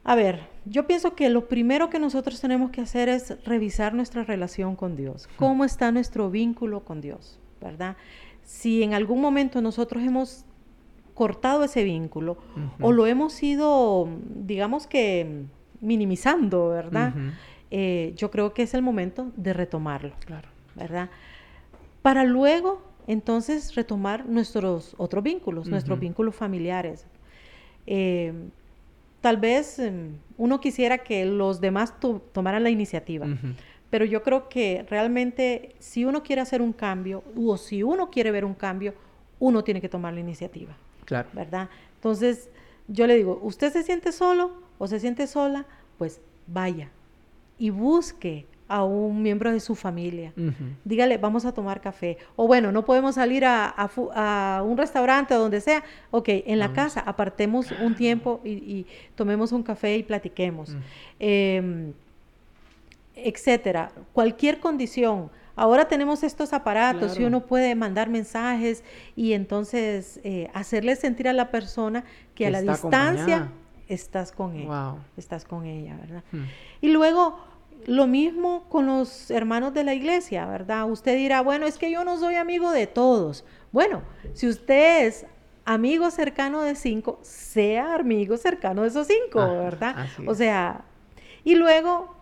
a 0.04 0.14
ver, 0.14 0.48
yo 0.66 0.86
pienso 0.86 1.14
que 1.14 1.30
lo 1.30 1.48
primero 1.48 1.88
que 1.88 1.98
nosotros 1.98 2.40
tenemos 2.40 2.70
que 2.70 2.82
hacer 2.82 3.08
es 3.08 3.42
revisar 3.44 3.94
nuestra 3.94 4.22
relación 4.22 4.76
con 4.76 4.96
Dios. 4.96 5.28
¿Cómo 5.36 5.64
está 5.64 5.90
nuestro 5.92 6.30
vínculo 6.30 6.84
con 6.84 7.00
Dios? 7.00 7.40
¿Verdad? 7.60 7.96
Si 8.42 8.82
en 8.82 8.92
algún 8.92 9.22
momento 9.22 9.62
nosotros 9.62 10.02
hemos 10.02 10.44
cortado 11.14 11.64
ese 11.64 11.84
vínculo 11.84 12.36
o 12.80 12.92
lo 12.92 13.06
hemos 13.06 13.42
ido, 13.42 14.08
digamos 14.26 14.86
que, 14.86 15.44
minimizando, 15.80 16.70
¿verdad? 16.70 17.14
Eh, 17.70 18.12
yo 18.16 18.30
creo 18.30 18.52
que 18.52 18.62
es 18.62 18.74
el 18.74 18.82
momento 18.82 19.32
de 19.36 19.52
retomarlo, 19.52 20.12
claro. 20.24 20.48
¿verdad? 20.74 21.10
Para 22.02 22.24
luego, 22.24 22.82
entonces, 23.06 23.74
retomar 23.74 24.26
nuestros 24.26 24.94
otros 24.98 25.22
vínculos, 25.22 25.68
nuestros 25.68 25.98
vínculos 25.98 26.34
familiares. 26.34 27.06
Eh, 27.86 28.32
tal 29.20 29.36
vez 29.38 29.78
em, 29.78 30.18
uno 30.36 30.60
quisiera 30.60 30.98
que 30.98 31.24
los 31.24 31.60
demás 31.60 31.94
tomaran 32.32 32.62
la 32.62 32.70
iniciativa. 32.70 33.26
Pero 33.90 34.04
yo 34.04 34.22
creo 34.22 34.48
que 34.48 34.84
realmente 34.88 35.76
si 35.78 36.04
uno 36.04 36.22
quiere 36.22 36.42
hacer 36.42 36.60
un 36.60 36.72
cambio 36.72 37.22
o 37.36 37.56
si 37.56 37.82
uno 37.82 38.10
quiere 38.10 38.30
ver 38.32 38.44
un 38.44 38.54
cambio, 38.54 38.94
uno 39.38 39.62
tiene 39.62 39.80
que 39.80 39.88
tomar 39.88 40.14
la 40.14 40.20
iniciativa. 40.20 40.76
Claro. 41.04 41.28
¿Verdad? 41.32 41.68
Entonces, 41.96 42.48
yo 42.88 43.06
le 43.06 43.16
digo, 43.16 43.40
¿usted 43.42 43.72
se 43.72 43.82
siente 43.82 44.12
solo 44.12 44.52
o 44.78 44.86
se 44.86 45.00
siente 45.00 45.26
sola? 45.26 45.64
Pues 45.98 46.20
vaya 46.46 46.90
y 47.58 47.70
busque 47.70 48.46
a 48.66 48.82
un 48.82 49.22
miembro 49.22 49.52
de 49.52 49.60
su 49.60 49.74
familia. 49.74 50.32
Dígale, 50.84 51.18
vamos 51.18 51.44
a 51.44 51.52
tomar 51.52 51.80
café. 51.80 52.16
O 52.34 52.46
bueno, 52.46 52.72
no 52.72 52.84
podemos 52.84 53.14
salir 53.16 53.44
a, 53.44 54.62
un 54.64 54.76
restaurante 54.76 55.34
o 55.34 55.38
donde 55.38 55.60
sea. 55.60 55.84
Ok, 56.10 56.28
en 56.28 56.58
la 56.58 56.72
casa 56.72 57.00
apartemos 57.00 57.70
un 57.72 57.94
tiempo 57.94 58.40
y, 58.44 58.86
tomemos 59.14 59.52
un 59.52 59.62
café 59.62 59.96
y 59.96 60.02
platiquemos. 60.02 60.76
Em, 61.18 61.92
etcétera. 63.14 63.92
Cualquier 64.12 64.58
condición. 64.60 65.30
Ahora 65.56 65.86
tenemos 65.86 66.22
estos 66.22 66.52
aparatos 66.52 67.18
y 67.18 67.24
uno 67.24 67.46
puede 67.46 67.74
mandar 67.74 68.08
mensajes 68.08 68.82
y 69.14 69.34
entonces 69.34 70.20
eh, 70.24 70.50
hacerle 70.52 70.96
sentir 70.96 71.28
a 71.28 71.32
la 71.32 71.50
persona 71.50 72.04
que 72.34 72.46
a 72.46 72.50
la 72.50 72.60
distancia 72.60 73.52
estás 73.88 74.32
con 74.32 74.56
él. 74.56 74.68
Estás 75.16 75.44
con 75.44 75.64
ella, 75.64 75.96
¿verdad? 75.96 76.24
Hmm. 76.32 76.44
Y 76.80 76.88
luego 76.88 77.38
lo 77.86 78.06
mismo 78.06 78.64
con 78.68 78.86
los 78.86 79.30
hermanos 79.30 79.74
de 79.74 79.84
la 79.84 79.94
iglesia, 79.94 80.46
¿verdad? 80.46 80.90
Usted 80.90 81.16
dirá, 81.16 81.42
bueno, 81.42 81.66
es 81.66 81.78
que 81.78 81.90
yo 81.90 82.04
no 82.04 82.18
soy 82.18 82.34
amigo 82.34 82.70
de 82.70 82.86
todos. 82.86 83.44
Bueno, 83.72 84.02
si 84.32 84.48
usted 84.48 85.06
es 85.06 85.26
amigo 85.64 86.10
cercano 86.10 86.62
de 86.62 86.74
cinco, 86.74 87.18
sea 87.22 87.94
amigo 87.94 88.36
cercano 88.36 88.82
de 88.82 88.88
esos 88.88 89.06
cinco, 89.06 89.40
ah, 89.40 89.52
¿verdad? 89.52 90.06
O 90.26 90.34
sea, 90.34 90.84
y 91.42 91.54
luego 91.54 92.13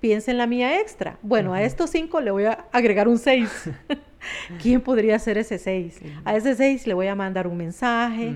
piensa 0.00 0.30
en 0.30 0.38
la 0.38 0.46
mía 0.46 0.80
extra. 0.80 1.18
Bueno, 1.22 1.54
a 1.54 1.62
estos 1.62 1.90
cinco 1.90 2.20
le 2.20 2.30
voy 2.30 2.44
a 2.44 2.66
agregar 2.72 3.08
un 3.08 3.18
seis. 3.18 3.70
¿Quién 4.62 4.80
podría 4.80 5.18
ser 5.18 5.38
ese 5.38 5.58
seis? 5.58 6.00
A 6.24 6.36
ese 6.36 6.54
seis 6.54 6.86
le 6.86 6.94
voy 6.94 7.06
a 7.06 7.14
mandar 7.14 7.46
un 7.46 7.56
mensaje, 7.56 8.34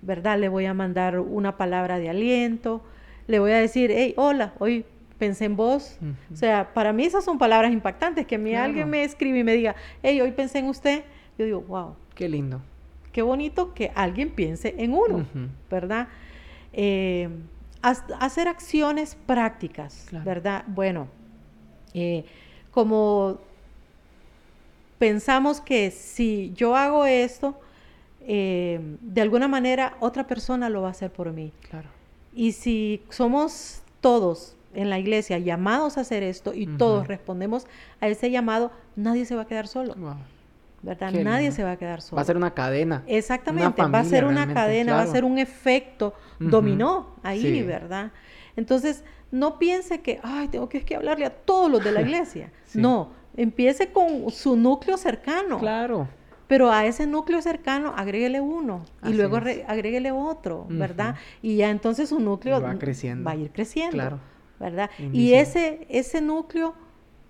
¿verdad? 0.00 0.38
Le 0.38 0.48
voy 0.48 0.66
a 0.66 0.74
mandar 0.74 1.18
una 1.18 1.56
palabra 1.56 1.98
de 1.98 2.08
aliento, 2.08 2.82
le 3.26 3.38
voy 3.38 3.52
a 3.52 3.58
decir, 3.58 3.90
hey, 3.92 4.14
hola, 4.16 4.54
hoy 4.58 4.84
pensé 5.18 5.44
en 5.44 5.56
vos. 5.56 5.98
O 6.32 6.36
sea, 6.36 6.72
para 6.74 6.92
mí 6.92 7.04
esas 7.04 7.24
son 7.24 7.38
palabras 7.38 7.72
impactantes. 7.72 8.26
Que 8.26 8.36
a 8.36 8.38
mí 8.38 8.54
alguien 8.54 8.88
me 8.88 9.04
escribe 9.04 9.38
y 9.38 9.44
me 9.44 9.54
diga, 9.54 9.76
hey, 10.02 10.20
hoy 10.20 10.32
pensé 10.32 10.58
en 10.58 10.66
usted. 10.66 11.04
Yo 11.38 11.44
digo, 11.44 11.60
wow. 11.62 11.96
Qué 12.14 12.28
lindo. 12.28 12.60
Qué 13.12 13.22
bonito 13.22 13.74
que 13.74 13.92
alguien 13.94 14.30
piense 14.30 14.74
en 14.78 14.94
uno, 14.94 15.26
¿verdad? 15.70 16.08
Eh, 16.72 17.28
hacer 17.82 18.48
acciones 18.48 19.16
prácticas, 19.26 20.06
¿verdad? 20.24 20.64
Bueno, 20.68 21.08
eh, 21.94 22.24
como 22.70 23.38
pensamos 24.98 25.60
que 25.60 25.90
si 25.90 26.52
yo 26.54 26.76
hago 26.76 27.06
esto, 27.06 27.58
eh, 28.20 28.80
de 29.00 29.20
alguna 29.20 29.48
manera 29.48 29.96
otra 30.00 30.26
persona 30.26 30.68
lo 30.68 30.82
va 30.82 30.88
a 30.88 30.90
hacer 30.92 31.10
por 31.10 31.32
mí. 31.32 31.52
Claro. 31.68 31.88
Y 32.32 32.52
si 32.52 33.02
somos 33.10 33.82
todos 34.00 34.56
en 34.74 34.90
la 34.90 34.98
iglesia 34.98 35.38
llamados 35.38 35.98
a 35.98 36.02
hacer 36.02 36.22
esto 36.22 36.54
y 36.54 36.66
todos 36.66 37.08
respondemos 37.08 37.66
a 38.00 38.08
ese 38.08 38.30
llamado, 38.30 38.70
nadie 38.96 39.26
se 39.26 39.34
va 39.34 39.42
a 39.42 39.46
quedar 39.46 39.66
solo. 39.66 39.94
¿Verdad? 40.82 41.12
nadie 41.12 41.52
se 41.52 41.62
va 41.62 41.72
a 41.72 41.76
quedar 41.76 42.02
solo. 42.02 42.16
Va 42.16 42.22
a 42.22 42.24
ser 42.24 42.36
una 42.36 42.54
cadena. 42.54 43.04
Exactamente, 43.06 43.82
va 43.82 44.00
a 44.00 44.04
ser 44.04 44.24
una 44.24 44.52
cadena, 44.52 44.94
va 44.94 45.02
a 45.02 45.06
ser 45.06 45.24
un 45.24 45.38
efecto 45.38 46.14
dominó 46.38 47.16
ahí, 47.22 47.62
¿verdad? 47.62 48.10
Entonces, 48.56 49.04
no 49.30 49.58
piense 49.58 50.00
que, 50.00 50.20
ay, 50.22 50.48
tengo 50.48 50.68
que, 50.68 50.84
que 50.84 50.96
hablarle 50.96 51.24
a 51.24 51.30
todos 51.30 51.70
los 51.70 51.82
de 51.84 51.92
la 51.92 52.00
iglesia. 52.02 52.52
No, 52.74 53.12
empiece 53.36 53.92
con 53.92 54.30
su 54.30 54.56
núcleo 54.56 54.96
cercano. 54.96 55.58
Claro. 55.58 56.08
Pero 56.48 56.70
a 56.70 56.84
ese 56.84 57.06
núcleo 57.06 57.40
cercano 57.40 57.94
agréguele 57.96 58.40
uno 58.40 58.84
y 59.04 59.14
luego 59.14 59.36
agréguele 59.36 60.10
otro, 60.10 60.66
¿verdad? 60.68 61.14
Y 61.40 61.56
ya 61.56 61.70
entonces 61.70 62.10
su 62.10 62.20
núcleo 62.20 62.60
va, 62.60 62.74
creciendo. 62.78 63.24
va 63.24 63.30
a 63.32 63.36
ir 63.36 63.50
creciendo. 63.50 63.94
Claro. 63.96 64.18
¿verdad? 64.62 64.90
Y 65.12 65.34
ese, 65.34 65.86
ese 65.88 66.20
núcleo 66.20 66.74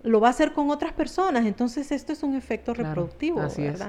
lo 0.03 0.21
va 0.21 0.29
a 0.29 0.31
hacer 0.31 0.53
con 0.53 0.71
otras 0.71 0.93
personas. 0.93 1.47
Entonces 1.47 1.93
esto 1.93 2.13
es 2.13 2.23
un 2.23 2.35
efecto 2.35 2.75
reproductivo, 2.75 3.41
así 3.41 3.65
Es. 3.65 3.83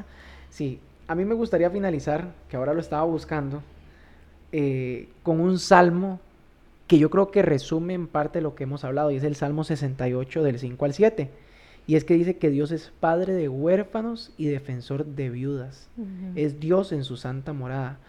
Sí, 0.50 0.80
a 1.08 1.16
mí 1.16 1.26
me 1.26 1.34
gustaría 1.34 1.70
finalizar, 1.70 2.34
que 2.50 2.58
ahora 2.58 2.74
lo 2.74 2.80
estaba 2.80 3.04
buscando, 3.04 3.64
eh, 4.52 5.10
con 5.24 5.40
un 5.40 5.58
salmo 5.58 6.20
que 6.88 7.00
yo 7.00 7.10
creo 7.10 7.32
que 7.32 7.42
resume 7.42 7.94
en 7.94 8.08
parte 8.08 8.42
lo 8.42 8.56
que 8.56 8.66
hemos 8.66 8.84
hablado, 8.84 9.10
y 9.10 9.16
es 9.16 9.24
el 9.24 9.36
Salmo 9.36 9.64
68 9.64 10.44
del 10.44 10.60
5 10.60 10.86
al 10.86 10.94
7. 10.94 11.30
Y 11.86 11.96
es 11.96 12.06
que 12.06 12.14
dice 12.14 12.38
que 12.38 12.50
Dios 12.50 12.72
es 12.72 12.94
padre 13.00 13.34
de 13.34 13.50
huérfanos 13.50 14.32
y 14.38 14.46
defensor 14.46 15.06
de 15.06 15.30
viudas. 15.30 15.90
Es 16.36 16.60
Dios 16.60 16.94
en 16.94 17.04
su 17.04 17.18
santa 17.18 17.52
morada. 17.52 18.00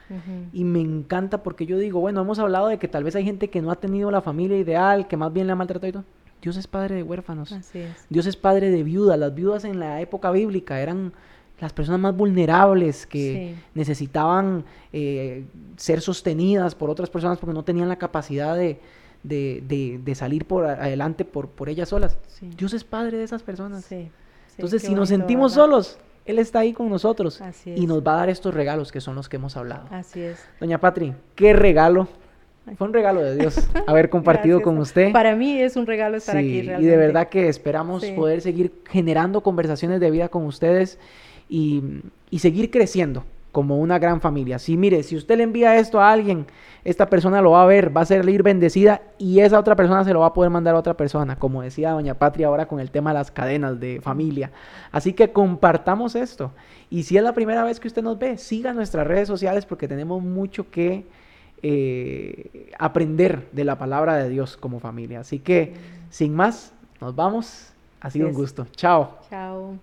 Y 0.53 0.65
me 0.65 0.81
encanta 0.81 1.43
porque 1.43 1.67
yo 1.67 1.79
digo, 1.79 1.99
bueno, 1.99 2.21
hemos 2.21 2.39
hablado 2.39 2.69
de 2.69 2.79
que 2.79 2.87
tal 2.87 3.03
vez 3.03 3.17
hay 3.17 3.25
gente 3.25 3.49
que 3.49 3.63
no 3.63 3.73
ha 3.73 3.77
tenido 3.77 4.13
la 4.13 4.23
familia 4.23 4.59
ideal, 4.59 5.09
que 5.09 5.17
más 5.17 5.33
bien 5.33 5.49
la 5.49 5.55
ha 5.55 5.57
maltratado 5.57 5.89
y 5.89 5.93
todo. 5.93 6.05
Dios 6.45 6.59
es 6.59 6.67
padre 6.67 6.97
de 6.97 7.03
huérfanos. 7.03 7.53
Así 7.53 7.79
es. 7.79 8.05
Dios 8.11 8.27
es 8.27 8.37
padre 8.37 8.69
de 8.69 8.83
viudas. 8.83 9.19
Las 9.19 9.35
viudas 9.35 9.65
en 9.65 9.81
la 9.81 10.03
época 10.03 10.31
bíblica 10.31 10.79
eran 10.79 11.15
las 11.59 11.73
personas 11.73 11.99
más 12.03 12.15
vulnerables 12.15 13.07
que 13.07 13.55
necesitaban 13.73 14.63
eh, 14.93 15.47
ser 15.79 16.03
sostenidas 16.03 16.75
por 16.75 16.91
otras 16.91 17.09
personas 17.09 17.39
porque 17.39 17.55
no 17.55 17.63
tenían 17.63 17.89
la 17.89 17.97
capacidad 17.97 18.55
de, 18.55 18.79
de, 19.23 20.15
salir 20.15 20.45
por 20.45 20.67
adelante 20.67 21.25
por, 21.25 21.49
por 21.49 21.71
ellas 21.71 21.89
solas. 21.89 22.19
Dios 22.43 22.75
es 22.75 22.85
padre 22.85 23.17
de 23.17 23.25
esas 23.25 23.43
personas. 23.43 23.91
Entonces, 23.91 24.83
si 24.83 24.95
nos 24.95 25.09
sentimos 25.09 25.55
solos, 25.55 25.97
Él 26.27 26.39
está 26.39 26.59
ahí 26.59 26.75
con 26.75 26.91
nosotros 26.91 27.41
y 27.65 27.87
nos 27.87 28.07
va 28.07 28.17
a 28.17 28.17
dar 28.17 28.29
estos 28.29 28.53
regalos 28.53 28.93
que 28.93 29.01
son 29.01 29.15
los 29.15 29.31
que 29.31 29.37
hemos 29.37 29.57
hablado. 29.57 29.87
Así 29.91 30.21
es. 30.21 30.45
Doña 30.61 30.79
Patri, 30.79 31.15
qué 31.37 31.55
regalo. 31.55 32.07
Fue 32.77 32.87
un 32.87 32.95
regalo 32.95 33.21
de 33.21 33.37
Dios 33.37 33.69
haber 33.87 34.09
compartido 34.09 34.63
con 34.63 34.79
usted. 34.79 35.13
Para 35.13 35.37
mí 35.37 35.61
es 35.61 35.77
un 35.77 35.87
regalo 35.87 36.17
estar 36.17 36.37
aquí. 36.37 36.63
Realmente. 36.63 36.87
Y 36.87 36.91
de 36.91 36.97
verdad 36.97 37.29
que 37.29 37.49
esperamos 37.49 38.05
poder 38.07 38.41
seguir 38.41 38.73
generando 38.91 39.43
conversaciones 39.43 40.01
de 40.01 40.11
vida 40.11 40.29
con 40.29 40.47
ustedes 40.47 40.99
y, 41.49 41.83
seguir 42.39 42.71
creciendo 42.71 43.25
como 43.53 43.79
una 43.79 44.01
gran 44.01 44.21
familia. 44.21 44.59
Si 44.59 44.77
mire, 44.77 45.05
si 45.05 45.15
usted 45.15 45.37
le 45.37 45.45
envía 45.45 45.77
esto 45.77 46.01
a 46.01 46.11
alguien, 46.11 46.47
esta 46.83 47.09
persona 47.09 47.41
lo 47.41 47.53
va 47.53 47.63
a 47.63 47.67
ver, 47.67 47.97
va 47.97 48.01
a 48.01 48.07
ser 48.07 48.25
bendecida 48.43 49.03
y 49.17 49.39
esa 49.39 49.61
otra 49.61 49.77
persona 49.77 50.03
se 50.03 50.13
lo 50.13 50.21
va 50.21 50.27
a 50.27 50.35
poder 50.35 50.51
mandar 50.51 50.75
a 50.75 50.79
otra 50.79 50.97
persona, 50.97 51.37
como 51.37 51.63
decía 51.63 51.93
doña 51.93 52.15
Patria 52.15 52.49
ahora 52.49 52.67
con 52.67 52.81
el 52.81 52.91
tema 52.91 53.11
de 53.11 53.19
las 53.19 53.31
cadenas 53.31 53.79
de 53.79 54.01
familia. 54.01 54.51
Así 54.91 55.13
que 55.13 55.31
compartamos 55.31 56.17
esto. 56.17 56.51
Y 56.91 57.05
si 57.05 57.17
es 57.17 57.23
la 57.23 57.33
primera 57.33 57.63
vez 57.63 57.79
que 57.79 57.87
usted 57.87 58.03
nos 58.03 58.19
ve, 58.19 58.39
siga 58.39 58.73
nuestras 58.73 59.07
redes 59.07 59.29
sociales 59.29 59.67
porque 59.67 59.87
tenemos 59.87 60.21
mucho 60.21 60.69
que 60.69 61.07
eh, 61.67 62.71
aprender 62.79 63.49
de 63.53 63.65
la 63.65 63.79
palabra 63.79 64.17
de 64.17 64.29
Dios 64.29 64.59
como 64.59 64.81
familia. 64.81 65.21
Así 65.21 65.39
que, 65.39 65.73
sin 66.11 66.35
más, 66.35 66.75
nos 67.01 67.17
vamos. 67.17 67.73
Ha 68.03 68.11
sido 68.11 68.29
un 68.29 68.35
gusto. 68.35 68.67
Chao. 68.77 69.19
Chao. 69.31 69.79